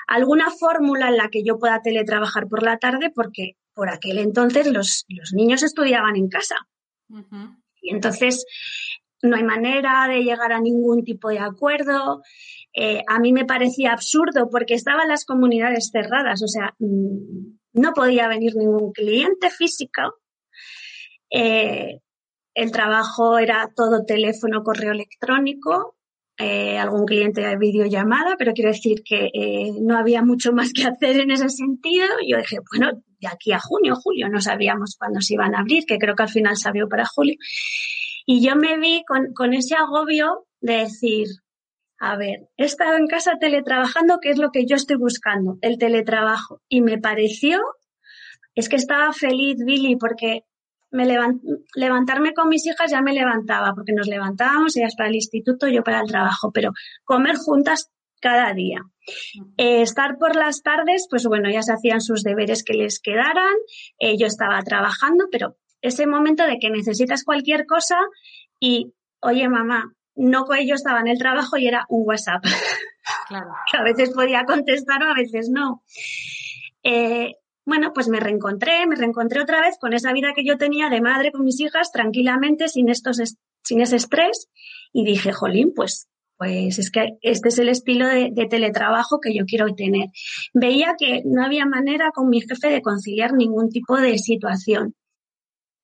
alguna 0.07 0.49
fórmula 0.49 1.09
en 1.09 1.17
la 1.17 1.29
que 1.29 1.43
yo 1.43 1.59
pueda 1.59 1.81
teletrabajar 1.81 2.47
por 2.47 2.63
la 2.63 2.77
tarde 2.77 3.11
porque 3.13 3.57
por 3.73 3.89
aquel 3.89 4.17
entonces 4.17 4.67
los, 4.67 5.05
los 5.09 5.33
niños 5.33 5.61
estudiaban 5.61 6.15
en 6.15 6.29
casa. 6.29 6.55
Entonces 7.89 8.45
no 9.21 9.35
hay 9.35 9.43
manera 9.43 10.07
de 10.07 10.23
llegar 10.23 10.53
a 10.53 10.59
ningún 10.59 11.03
tipo 11.03 11.29
de 11.29 11.39
acuerdo. 11.39 12.21
Eh, 12.73 13.03
a 13.07 13.19
mí 13.19 13.33
me 13.33 13.45
parecía 13.45 13.93
absurdo 13.93 14.49
porque 14.49 14.73
estaban 14.73 15.07
las 15.07 15.25
comunidades 15.25 15.89
cerradas, 15.91 16.43
o 16.43 16.47
sea, 16.47 16.73
mm, 16.79 17.57
no 17.73 17.93
podía 17.93 18.27
venir 18.27 18.55
ningún 18.55 18.91
cliente 18.91 19.49
físico. 19.49 20.19
Eh, 21.29 21.99
el 22.53 22.71
trabajo 22.71 23.37
era 23.37 23.69
todo 23.75 24.05
teléfono, 24.05 24.63
correo 24.63 24.93
electrónico, 24.93 25.94
eh, 26.37 26.77
algún 26.77 27.05
cliente 27.05 27.41
de 27.41 27.57
videollamada, 27.57 28.35
pero 28.37 28.53
quiero 28.53 28.71
decir 28.71 29.03
que 29.03 29.29
no 29.81 29.97
había 29.97 30.21
mucho 30.21 30.51
más 30.51 30.73
que 30.73 30.83
hacer 30.85 31.19
en 31.19 31.31
ese 31.31 31.49
sentido. 31.49 32.07
Yo 32.27 32.37
dije, 32.37 32.57
bueno, 32.71 32.91
de 33.19 33.27
aquí 33.27 33.51
a 33.53 33.59
junio, 33.59 33.95
julio, 33.95 34.29
no 34.29 34.41
sabíamos 34.41 34.95
cuándo 34.97 35.21
se 35.21 35.35
iban 35.35 35.55
a 35.55 35.59
abrir, 35.59 35.85
que 35.85 35.97
creo 35.97 36.15
que 36.15 36.23
al 36.23 36.29
final 36.29 36.57
se 36.57 36.67
abrió 36.67 36.89
para 36.89 37.05
julio. 37.05 37.35
Y 38.25 38.45
yo 38.45 38.55
me 38.55 38.77
vi 38.77 39.03
con, 39.07 39.33
con 39.33 39.53
ese 39.53 39.75
agobio 39.75 40.45
de 40.59 40.79
decir, 40.79 41.27
a 41.99 42.17
ver, 42.17 42.49
he 42.57 42.65
estado 42.65 42.97
en 42.97 43.07
casa 43.07 43.37
teletrabajando, 43.39 44.19
que 44.21 44.29
es 44.29 44.37
lo 44.37 44.51
que 44.51 44.65
yo 44.65 44.75
estoy 44.75 44.97
buscando, 44.97 45.57
el 45.61 45.77
teletrabajo. 45.77 46.61
Y 46.67 46.81
me 46.81 46.97
pareció, 46.97 47.61
es 48.55 48.67
que 48.67 48.75
estaba 48.75 49.13
feliz, 49.13 49.57
Billy, 49.65 49.95
porque 49.95 50.43
me 50.95 51.05
levantarme 51.75 52.33
con 52.33 52.47
mis 52.47 52.65
hijas 52.65 52.89
ya 52.89 53.01
me 53.01 53.13
levantaba, 53.13 53.73
porque 53.75 53.93
nos 53.93 54.07
levantábamos, 54.07 54.75
ellas 54.77 54.95
para 54.95 55.09
el 55.09 55.15
instituto, 55.15 55.67
yo 55.67 55.83
para 55.83 55.99
el 55.99 56.07
trabajo, 56.07 56.51
pero 56.51 56.71
comer 57.03 57.35
juntas 57.35 57.91
cada 58.21 58.53
día. 58.53 58.81
Eh, 59.57 59.81
estar 59.81 60.17
por 60.17 60.35
las 60.35 60.63
tardes, 60.63 61.07
pues 61.09 61.25
bueno, 61.27 61.49
ya 61.51 61.61
se 61.61 61.73
hacían 61.73 62.01
sus 62.01 62.23
deberes 62.23 62.63
que 62.63 62.73
les 62.73 62.99
quedaran, 62.99 63.53
eh, 63.99 64.17
yo 64.17 64.25
estaba 64.25 64.61
trabajando, 64.63 65.25
pero 65.31 65.57
ese 65.81 66.07
momento 66.07 66.47
de 66.47 66.57
que 66.57 66.69
necesitas 66.69 67.23
cualquier 67.23 67.65
cosa 67.65 67.97
y, 68.59 68.93
oye 69.21 69.47
mamá, 69.49 69.93
no 70.15 70.45
yo 70.65 70.75
estaba 70.75 71.01
en 71.01 71.07
el 71.07 71.19
trabajo 71.19 71.57
y 71.57 71.67
era 71.67 71.85
un 71.89 72.07
WhatsApp. 72.07 72.43
Claro. 73.27 73.49
que 73.71 73.77
a 73.77 73.83
veces 73.83 74.11
podía 74.11 74.45
contestar 74.45 75.03
o 75.03 75.11
a 75.11 75.13
veces 75.13 75.49
no. 75.49 75.83
Eh, 76.83 77.35
bueno, 77.65 77.91
pues 77.93 78.07
me 78.07 78.19
reencontré, 78.19 78.85
me 78.87 78.95
reencontré 78.95 79.41
otra 79.41 79.61
vez 79.61 79.77
con 79.79 79.93
esa 79.93 80.13
vida 80.13 80.33
que 80.35 80.45
yo 80.45 80.57
tenía 80.57 80.89
de 80.89 81.01
madre 81.01 81.31
con 81.31 81.43
mis 81.43 81.59
hijas, 81.59 81.91
tranquilamente, 81.91 82.67
sin, 82.67 82.89
estos, 82.89 83.19
sin 83.63 83.81
ese 83.81 83.95
estrés, 83.95 84.49
y 84.93 85.03
dije, 85.03 85.31
jolín, 85.33 85.73
pues, 85.75 86.07
pues 86.37 86.77
es 86.79 86.91
que 86.91 87.17
este 87.21 87.49
es 87.49 87.59
el 87.59 87.69
estilo 87.69 88.07
de, 88.07 88.31
teletrabajo 88.49 89.19
que 89.19 89.33
yo 89.33 89.45
quiero 89.45 89.73
tener. 89.73 90.09
Veía 90.53 90.95
que 90.97 91.23
no 91.25 91.43
había 91.43 91.65
manera 91.65 92.11
con 92.13 92.29
mi 92.29 92.41
jefe 92.41 92.69
de 92.69 92.81
conciliar 92.81 93.33
ningún 93.33 93.69
tipo 93.69 93.97
de 93.97 94.17
situación. 94.17 94.95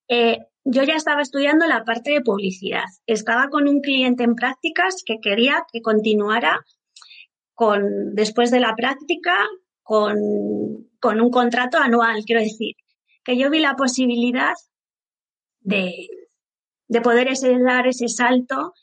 Eh, 0.08 0.40
yo 0.64 0.84
ya 0.84 0.96
estaba 0.96 1.22
estudiando 1.22 1.66
la 1.66 1.84
parte 1.84 2.12
de 2.12 2.22
publicidad. 2.22 2.84
Estaba 3.08 3.50
con 3.50 3.68
un 3.68 3.82
cliente 3.82 4.24
en 4.24 4.36
prácticas 4.36 5.04
que 5.06 5.20
quería 5.20 5.66
que 5.72 5.82
continuara 5.82 6.60
con, 7.56 8.14
después 8.14 8.52
de 8.52 8.60
la 8.60 8.76
práctica, 8.76 9.34
con, 9.92 11.20
un 11.20 11.32
contrato 11.32 11.78
anual, 11.78 12.24
quiero 12.26 12.42
decir, 12.42 12.76
que 13.26 13.38
yo 13.38 13.50
vi 13.50 13.60
la 13.60 13.76
posibilidad 13.76 14.54
de, 15.60 16.08
de 16.88 17.02
poder 17.02 17.28
dar 17.66 17.88
ese 17.88 18.08
salto 18.08 18.74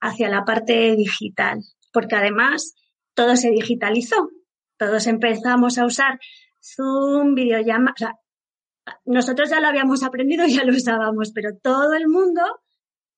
hacia 0.00 0.28
la 0.28 0.44
parte 0.44 0.96
digital, 0.96 1.60
porque 1.92 2.16
además 2.16 2.74
todo 3.14 3.36
se 3.36 3.50
digitalizó. 3.50 4.28
Todos 4.76 5.06
empezamos 5.06 5.78
a 5.78 5.86
usar 5.86 6.18
Zoom, 6.60 7.34
videollamadas, 7.34 8.14
nosotros 9.04 9.48
ya 9.50 9.60
lo 9.60 9.68
habíamos 9.68 10.02
aprendido, 10.02 10.46
ya 10.48 10.64
lo 10.64 10.72
usábamos, 10.72 11.30
pero 11.32 11.50
todo 11.62 11.94
el 11.94 12.08
mundo, 12.08 12.42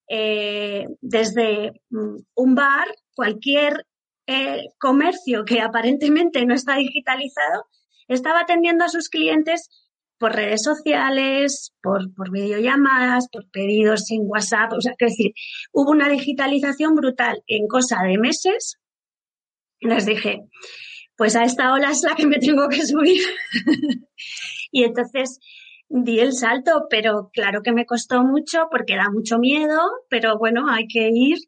eh, 0.06 0.86
desde 1.00 1.80
mm, 1.88 2.16
un 2.34 2.54
bar, 2.54 2.88
cualquier 3.14 3.86
eh, 4.28 4.68
comercio 4.78 5.46
que 5.46 5.62
aparentemente 5.62 6.44
no 6.44 6.54
está 6.54 6.76
digitalizado, 6.76 7.64
estaba 8.08 8.40
atendiendo 8.40 8.84
a 8.84 8.90
sus 8.90 9.08
clientes 9.08 9.70
por 10.18 10.34
redes 10.34 10.62
sociales, 10.62 11.72
por, 11.82 12.12
por 12.14 12.30
videollamadas, 12.30 13.28
por 13.32 13.48
pedidos 13.50 14.10
en 14.10 14.20
WhatsApp. 14.24 14.72
O 14.74 14.80
sea, 14.82 14.92
es 14.98 15.10
decir, 15.16 15.32
hubo 15.72 15.90
una 15.92 16.10
digitalización 16.10 16.94
brutal 16.94 17.42
en 17.46 17.66
cosa 17.68 18.02
de 18.02 18.18
meses. 18.18 18.78
Les 19.80 20.04
dije, 20.04 20.40
pues 21.16 21.34
a 21.34 21.44
esta 21.44 21.72
ola 21.72 21.90
es 21.90 22.02
la 22.02 22.14
que 22.14 22.26
me 22.26 22.38
tengo 22.38 22.68
que 22.68 22.84
subir. 22.84 23.22
y 24.70 24.84
entonces 24.84 25.40
di 25.88 26.20
el 26.20 26.34
salto, 26.34 26.86
pero 26.90 27.30
claro 27.32 27.62
que 27.62 27.72
me 27.72 27.86
costó 27.86 28.22
mucho 28.22 28.68
porque 28.70 28.96
da 28.96 29.08
mucho 29.10 29.38
miedo, 29.38 29.80
pero 30.10 30.36
bueno, 30.36 30.68
hay 30.68 30.86
que 30.86 31.08
ir. 31.10 31.38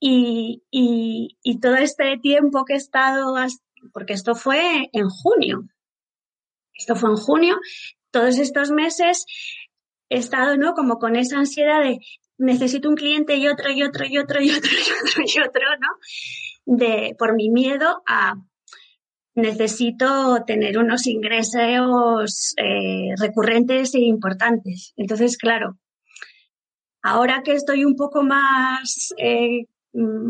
Y, 0.00 0.62
y, 0.70 1.58
todo 1.60 1.74
este 1.74 2.18
tiempo 2.18 2.64
que 2.64 2.74
he 2.74 2.76
estado, 2.76 3.34
porque 3.92 4.12
esto 4.12 4.36
fue 4.36 4.88
en 4.92 5.08
junio, 5.08 5.64
esto 6.74 6.94
fue 6.94 7.10
en 7.10 7.16
junio, 7.16 7.58
todos 8.12 8.38
estos 8.38 8.70
meses 8.70 9.26
he 10.08 10.18
estado, 10.18 10.56
¿no? 10.56 10.74
Como 10.74 10.98
con 10.98 11.16
esa 11.16 11.38
ansiedad 11.38 11.82
de 11.82 11.98
necesito 12.38 12.88
un 12.88 12.94
cliente 12.94 13.36
y 13.36 13.48
otro 13.48 13.70
y 13.72 13.82
otro 13.82 14.06
y 14.06 14.18
otro 14.18 14.40
y 14.40 14.50
otro 14.50 14.70
y 14.72 15.08
otro 15.08 15.22
y 15.26 15.40
otro, 15.40 15.66
¿no? 15.80 16.76
De, 16.76 17.16
por 17.18 17.34
mi 17.34 17.50
miedo 17.50 18.02
a, 18.06 18.36
necesito 19.38 20.44
tener 20.44 20.78
unos 20.78 21.06
ingresos 21.06 22.54
eh, 22.56 23.14
recurrentes 23.18 23.94
e 23.94 24.00
importantes. 24.00 24.92
Entonces, 24.96 25.38
claro, 25.38 25.78
ahora 27.02 27.42
que 27.42 27.52
estoy 27.52 27.84
un 27.84 27.96
poco 27.96 28.22
más 28.22 29.14
eh, 29.16 29.66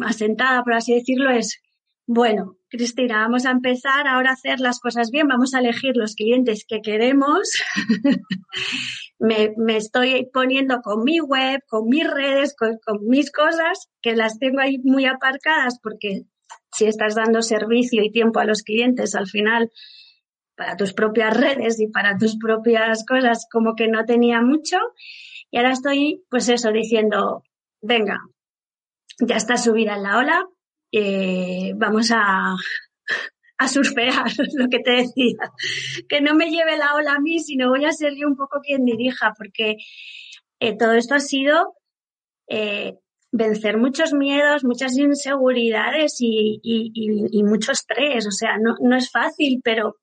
asentada, 0.05 0.63
por 0.63 0.75
así 0.75 0.95
decirlo, 0.95 1.31
es, 1.31 1.61
bueno, 2.07 2.57
Cristina, 2.69 3.21
vamos 3.21 3.47
a 3.47 3.51
empezar 3.51 4.07
ahora 4.07 4.31
a 4.31 4.35
hacer 4.35 4.61
las 4.61 4.81
cosas 4.81 5.11
bien, 5.11 5.29
vamos 5.29 5.55
a 5.55 5.61
elegir 5.61 5.97
los 5.97 6.15
clientes 6.15 6.65
que 6.67 6.81
queremos. 6.81 7.51
me, 9.19 9.77
estoy 9.77 10.29
poniendo 10.33 10.81
con 10.83 11.03
mi 11.03 11.21
web, 11.21 11.61
con 11.67 11.89
mis 11.89 12.09
redes, 12.09 12.55
con, 12.57 12.79
mis 13.07 13.33
cosas, 13.33 13.89
que 14.01 14.15
las 14.15 14.39
tengo 14.39 14.61
ahí 14.61 14.79
muy 14.85 15.07
aparcadas 15.07 15.79
porque 15.83 16.23
si 16.73 16.87
estás 16.87 17.15
dando 17.15 17.43
servicio 17.43 18.03
y 18.03 18.11
tiempo 18.11 18.41
a 18.41 18.45
los 18.45 18.63
clientes, 18.63 19.15
al 19.15 19.27
final, 19.27 19.71
para 20.57 20.77
tus 20.77 20.93
propias 20.93 21.37
redes 21.37 21.81
y 21.81 21.89
para 21.89 22.17
tus 22.17 22.37
propias 22.37 23.05
cosas, 23.07 23.47
como 23.51 23.75
que 23.75 23.89
no 23.89 24.05
tenía 24.05 24.41
mucho. 24.41 24.77
Y 25.51 25.57
ahora 25.57 25.73
estoy, 25.73 26.25
pues 26.31 26.49
eso, 26.49 26.71
diciendo, 26.71 27.43
venga, 27.81 28.19
ya 29.21 29.37
está 29.37 29.57
subida 29.57 29.97
en 29.97 30.03
la 30.03 30.19
ola, 30.19 30.45
eh, 30.93 31.73
vamos 31.77 32.11
a, 32.13 32.57
a 33.59 33.69
surfear, 33.69 34.25
lo 34.55 34.69
que 34.69 34.79
te 34.79 34.93
decía. 34.93 35.53
Que 36.09 36.21
no 36.21 36.35
me 36.35 36.51
lleve 36.51 36.79
la 36.79 36.95
ola 36.95 37.15
a 37.15 37.21
mí, 37.21 37.41
sino 37.41 37.69
voy 37.69 37.85
a 37.85 37.93
ser 37.93 38.15
yo 38.17 38.27
un 38.29 38.37
poco 38.37 38.61
quien 38.61 38.85
dirija, 38.85 39.35
porque 39.37 39.77
eh, 40.61 40.77
todo 40.77 40.93
esto 40.93 41.15
ha 41.15 41.21
sido 41.21 41.75
eh, 42.49 42.95
vencer 43.33 43.77
muchos 43.77 44.13
miedos, 44.13 44.65
muchas 44.65 44.97
inseguridades 44.97 46.17
y, 46.21 46.61
y, 46.63 47.43
mucho 47.43 47.73
estrés. 47.73 48.27
O 48.27 48.31
sea, 48.31 48.59
no, 48.59 48.77
no, 48.81 48.97
es 48.97 49.11
fácil, 49.11 49.61
pero, 49.63 49.97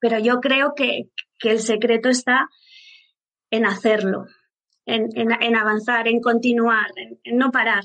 pero 0.00 0.18
yo 0.18 0.40
creo 0.40 0.74
que, 0.74 1.04
que 1.38 1.52
el 1.52 1.60
secreto 1.60 2.08
está 2.08 2.48
en 3.50 3.64
hacerlo, 3.64 4.26
en, 4.86 5.08
en, 5.14 5.56
avanzar, 5.56 6.08
en 6.08 6.20
continuar, 6.20 6.90
en 7.24 7.36
no 7.36 7.50
parar. 7.50 7.84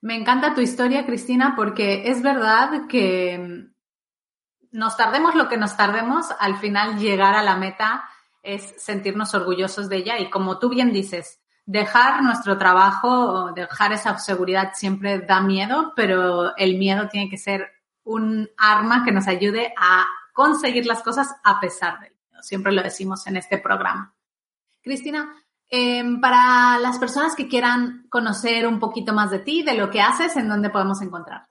Me 0.00 0.14
encanta 0.14 0.54
tu 0.54 0.60
historia, 0.60 1.06
Cristina, 1.06 1.54
porque 1.56 2.08
es 2.10 2.22
verdad 2.22 2.86
que 2.88 3.66
nos 4.70 4.96
tardemos 4.96 5.34
lo 5.34 5.48
que 5.48 5.56
nos 5.56 5.76
tardemos, 5.76 6.26
al 6.38 6.58
final 6.58 6.98
llegar 6.98 7.34
a 7.34 7.42
la 7.42 7.56
meta 7.56 8.04
es 8.42 8.74
sentirnos 8.78 9.34
orgullosos 9.34 9.88
de 9.88 9.96
ella 9.96 10.18
y 10.18 10.30
como 10.30 10.58
tú 10.58 10.68
bien 10.68 10.92
dices, 10.92 11.40
dejar 11.64 12.22
nuestro 12.22 12.58
trabajo, 12.58 13.52
dejar 13.52 13.92
esa 13.92 14.18
seguridad 14.18 14.72
siempre 14.74 15.18
da 15.18 15.40
miedo, 15.40 15.92
pero 15.96 16.56
el 16.56 16.78
miedo 16.78 17.08
tiene 17.08 17.28
que 17.28 17.38
ser 17.38 17.68
un 18.04 18.48
arma 18.56 19.04
que 19.04 19.12
nos 19.12 19.26
ayude 19.26 19.74
a 19.76 20.06
conseguir 20.32 20.86
las 20.86 21.02
cosas 21.02 21.34
a 21.42 21.58
pesar 21.58 21.98
del 22.00 22.12
miedo. 22.12 22.42
Siempre 22.42 22.72
lo 22.72 22.82
decimos 22.82 23.26
en 23.26 23.36
este 23.36 23.58
programa. 23.58 24.14
Cristina, 24.80 25.34
Em, 25.68 26.20
para 26.20 26.78
las 26.78 26.98
personas 26.98 27.34
que 27.34 27.48
quieran 27.48 28.06
conocer 28.08 28.68
un 28.68 28.78
poquito 28.78 29.12
más 29.12 29.30
de 29.30 29.40
ti, 29.40 29.62
de 29.62 29.74
lo 29.74 29.90
que 29.90 30.00
haces, 30.00 30.36
¿en 30.36 30.48
dónde 30.48 30.70
podemos 30.70 31.02
encontrarte? 31.02 31.50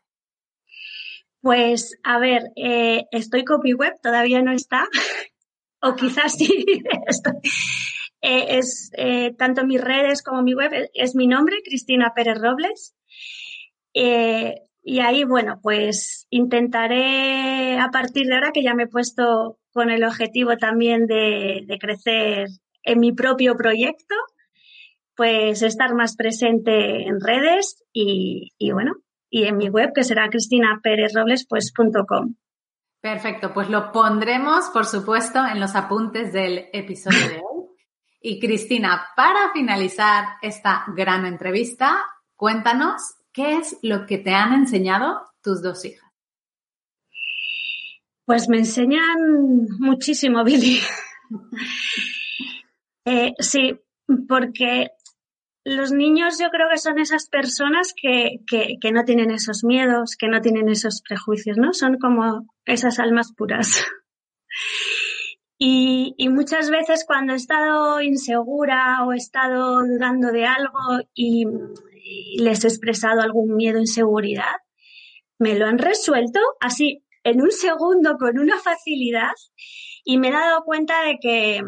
Pues, 1.41 1.99
a 2.03 2.17
ver, 2.17 2.43
eh, 2.55 3.05
estoy 3.11 3.43
copy 3.43 3.73
web, 3.73 3.93
todavía 4.01 4.41
no 4.41 4.53
está, 4.53 4.87
o 5.81 5.95
quizás 5.95 6.33
sí, 6.33 6.47
eh, 8.21 8.57
es 8.57 8.89
eh, 8.97 9.33
tanto 9.37 9.65
mis 9.65 9.81
redes 9.81 10.23
como 10.23 10.41
mi 10.41 10.53
web, 10.55 10.71
es, 10.93 11.13
mi 11.13 11.27
nombre, 11.27 11.57
Cristina 11.63 12.13
Pérez 12.15 12.39
Robles. 12.39 12.95
y 13.93 14.99
ahí, 14.99 15.23
bueno, 15.25 15.59
pues 15.61 16.25
intentaré 16.29 17.79
a 17.79 17.89
partir 17.91 18.27
de 18.27 18.35
ahora 18.35 18.51
que 18.53 18.63
ya 18.63 18.73
me 18.73 18.83
he 18.83 18.87
puesto 18.87 19.59
con 19.73 19.89
el 19.89 20.03
objetivo 20.05 20.57
también 20.57 21.05
de, 21.05 21.63
de 21.67 21.77
crecer 21.79 22.47
en 22.85 22.99
mi 22.99 23.11
propio 23.11 23.55
proyecto, 23.55 24.15
pues 25.15 25.61
estar 25.61 25.93
más 25.95 26.15
presente 26.15 27.07
en 27.07 27.19
redes 27.19 27.83
y, 27.91 28.53
bueno, 28.71 28.93
y 29.29 29.45
en 29.45 29.57
mi 29.57 29.69
web 29.69 29.91
que 29.93 30.03
será 30.03 30.29
cristinaperezrobles.com. 30.29 32.35
Perfecto, 33.01 33.53
pues 33.53 33.69
lo 33.69 33.91
pondremos, 33.91 34.69
por 34.69 34.85
supuesto, 34.85 35.45
en 35.45 35.59
los 35.59 35.75
apuntes 35.75 36.33
del 36.33 36.69
episodio 36.73 37.27
de 37.27 37.35
hoy. 37.35 37.65
Y 38.21 38.39
Cristina, 38.39 39.09
para 39.15 39.51
finalizar 39.53 40.25
esta 40.41 40.85
gran 40.95 41.25
entrevista, 41.25 42.03
cuéntanos 42.35 43.15
qué 43.31 43.57
es 43.57 43.77
lo 43.83 44.07
que 44.07 44.17
te 44.17 44.31
han 44.31 44.53
enseñado 44.53 45.29
tus 45.43 45.61
dos 45.61 45.85
hijas. 45.85 46.05
Pues 48.25 48.49
me 48.49 48.57
enseñan 48.57 49.67
muchísimo, 49.77 50.43
Billy. 50.43 50.79
Eh, 53.05 53.33
sí, 53.39 53.79
porque 54.27 54.89
los 55.63 55.91
niños 55.91 56.37
yo 56.39 56.49
creo 56.49 56.67
que 56.71 56.77
son 56.77 56.99
esas 56.99 57.27
personas 57.27 57.93
que, 57.99 58.39
que, 58.47 58.91
no 58.91 59.03
tienen 59.03 59.31
esos 59.31 59.63
miedos, 59.63 60.15
que 60.17 60.27
no 60.27 60.41
tienen 60.41 60.69
esos 60.69 61.01
prejuicios, 61.01 61.57
¿no? 61.57 61.73
Son 61.73 61.97
como 61.97 62.47
esas 62.65 62.99
almas 62.99 63.33
puras. 63.33 63.85
Y, 65.57 66.13
muchas 66.29 66.69
veces 66.69 67.05
cuando 67.07 67.31
he 67.31 67.37
estado 67.37 68.01
insegura 68.01 69.05
o 69.05 69.13
he 69.13 69.15
estado 69.15 69.79
dudando 69.85 70.33
de 70.33 70.45
algo 70.45 70.79
y, 71.13 71.45
y, 72.03 72.43
les 72.43 72.65
he 72.65 72.67
expresado 72.67 73.21
algún 73.21 73.55
miedo, 73.55 73.79
inseguridad, 73.79 74.57
me 75.39 75.57
lo 75.57 75.65
han 75.65 75.77
resuelto 75.77 76.41
así 76.59 77.05
en 77.23 77.41
un 77.41 77.51
segundo 77.51 78.17
con 78.17 78.37
una 78.37 78.59
facilidad 78.59 79.31
y 80.03 80.17
me 80.17 80.27
he 80.27 80.31
dado 80.31 80.63
cuenta 80.65 81.03
de 81.03 81.19
que, 81.21 81.61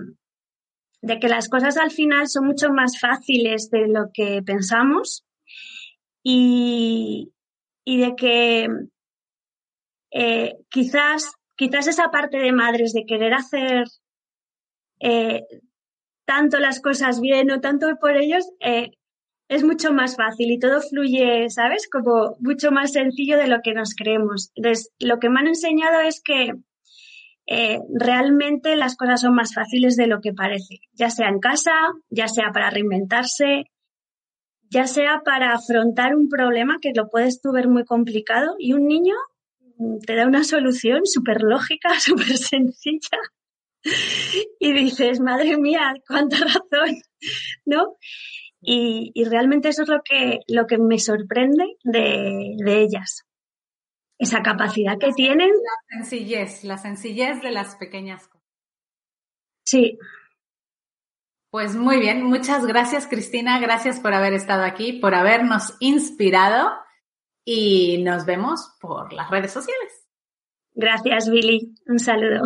de 1.07 1.19
que 1.19 1.29
las 1.29 1.49
cosas 1.49 1.77
al 1.77 1.91
final 1.91 2.27
son 2.27 2.45
mucho 2.45 2.69
más 2.69 2.99
fáciles 2.99 3.69
de 3.71 3.87
lo 3.87 4.11
que 4.13 4.43
pensamos 4.43 5.25
y, 6.21 7.31
de 7.85 8.15
que 8.15 8.67
eh, 10.11 10.55
quizás, 10.69 11.31
quizás 11.55 11.87
esa 11.87 12.11
parte 12.11 12.37
de 12.37 12.51
madres 12.51 12.91
de 12.93 13.05
querer 13.05 13.33
hacer 13.33 13.85
eh, 14.99 15.43
tanto 16.25 16.59
las 16.59 16.81
cosas 16.81 17.21
bien 17.21 17.49
o 17.51 17.61
tanto 17.61 17.87
por 18.01 18.17
ellos 18.17 18.45
eh, 18.59 18.91
es 19.47 19.63
mucho 19.63 19.93
más 19.93 20.17
fácil 20.17 20.51
y 20.51 20.59
todo 20.59 20.81
fluye, 20.81 21.49
¿sabes? 21.49 21.87
Como 21.89 22.35
mucho 22.41 22.71
más 22.71 22.91
sencillo 22.91 23.37
de 23.37 23.47
lo 23.47 23.61
que 23.63 23.73
nos 23.73 23.95
creemos. 23.95 24.51
Entonces, 24.55 24.91
lo 24.99 25.19
que 25.19 25.29
me 25.29 25.39
han 25.39 25.47
enseñado 25.47 26.01
es 26.01 26.21
que 26.21 26.51
eh, 27.49 27.79
realmente 27.93 28.75
las 28.75 28.97
cosas 28.97 29.21
son 29.21 29.33
más 29.33 29.53
fáciles 29.53 29.95
de 29.95 30.07
lo 30.07 30.19
que 30.19 30.33
parece, 30.33 30.79
ya 30.91 31.09
sea 31.09 31.29
en 31.29 31.39
casa, 31.39 31.71
ya 32.09 32.27
sea 32.27 32.51
para 32.53 32.69
reinventarse, 32.69 33.71
ya 34.69 34.85
sea 34.85 35.21
para 35.23 35.53
afrontar 35.53 36.13
un 36.13 36.27
problema 36.27 36.79
que 36.81 36.91
lo 36.93 37.07
puedes 37.09 37.41
tú 37.41 37.53
ver 37.53 37.69
muy 37.69 37.85
complicado 37.85 38.55
y 38.59 38.73
un 38.73 38.85
niño 38.87 39.15
te 40.05 40.15
da 40.15 40.27
una 40.27 40.43
solución 40.43 41.05
súper 41.05 41.41
lógica, 41.41 41.97
súper 41.99 42.37
sencilla 42.37 43.19
y 44.59 44.73
dices, 44.73 45.21
madre 45.21 45.57
mía, 45.57 45.93
cuánta 46.05 46.37
razón, 46.39 46.97
¿no? 47.65 47.95
Y, 48.59 49.13
realmente 49.23 49.69
eso 49.69 49.83
es 49.83 49.87
lo 49.87 50.01
que, 50.03 50.39
lo 50.47 50.65
que 50.65 50.77
me 50.79 50.99
sorprende 50.99 51.63
de 51.83 52.81
ellas 52.81 53.26
esa 54.17 54.41
capacidad 54.41 54.97
que 54.97 55.13
tienen. 55.13 55.49
La 55.49 55.97
sencillez, 55.97 56.63
la 56.63 56.77
sencillez 56.77 57.41
de 57.41 57.51
las 57.51 57.75
pequeñas 57.75 58.27
cosas. 58.27 58.47
Sí. 59.65 59.97
Pues 61.49 61.75
muy 61.75 61.99
bien, 61.99 62.23
muchas 62.23 62.65
gracias 62.65 63.07
Cristina, 63.07 63.59
gracias 63.59 63.99
por 63.99 64.13
haber 64.13 64.33
estado 64.33 64.63
aquí, 64.63 64.93
por 64.93 65.15
habernos 65.15 65.75
inspirado 65.79 66.73
y 67.45 68.03
nos 68.03 68.25
vemos 68.25 68.75
por 68.81 69.13
las 69.13 69.29
redes 69.29 69.53
sociales. 69.53 70.07
Gracias 70.73 71.29
Billy, 71.29 71.73
un 71.87 71.99
saludo. 71.99 72.43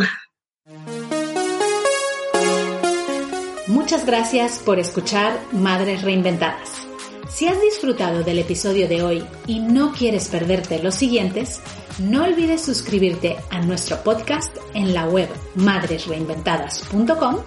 Muchas 3.67 4.05
gracias 4.05 4.59
por 4.59 4.79
escuchar 4.79 5.33
Madres 5.51 6.03
Reinventadas. 6.03 6.90
Si 7.33 7.47
has 7.47 7.61
disfrutado 7.61 8.23
del 8.23 8.39
episodio 8.39 8.89
de 8.89 9.03
hoy 9.03 9.23
y 9.47 9.59
no 9.59 9.93
quieres 9.93 10.27
perderte 10.27 10.83
los 10.83 10.95
siguientes, 10.95 11.61
no 11.97 12.25
olvides 12.25 12.61
suscribirte 12.61 13.37
a 13.49 13.61
nuestro 13.61 14.03
podcast 14.03 14.55
en 14.73 14.93
la 14.93 15.07
web 15.07 15.29
madresreinventadas.com 15.55 17.37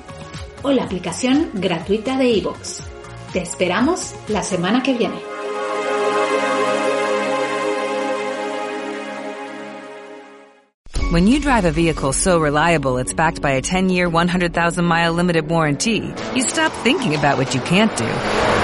o 0.63 0.73
la 0.73 0.85
aplicación 0.85 1.51
gratuita 1.53 2.17
de 2.17 2.31
iVoox. 2.31 2.81
Te 3.35 3.43
esperamos 3.43 4.15
la 4.29 4.43
semana 4.43 4.83
que 4.83 4.95
viene. 4.95 5.17
When 11.13 11.29
you 11.29 11.39
drive 11.39 11.67
a 11.67 11.71
vehicle 11.71 12.13
so 12.13 12.41
reliable 12.41 12.97
it's 12.97 13.13
backed 13.13 13.41
by 13.43 13.53
a 13.53 13.63
10-year, 13.63 14.09
100,000-mile 14.09 15.13
limited 15.13 15.49
warranty, 15.49 16.13
you 16.35 16.43
stop 16.43 16.73
thinking 16.83 17.15
about 17.15 17.37
what 17.37 17.55
you 17.55 17.61
can't 17.61 17.95
do 17.97 18.64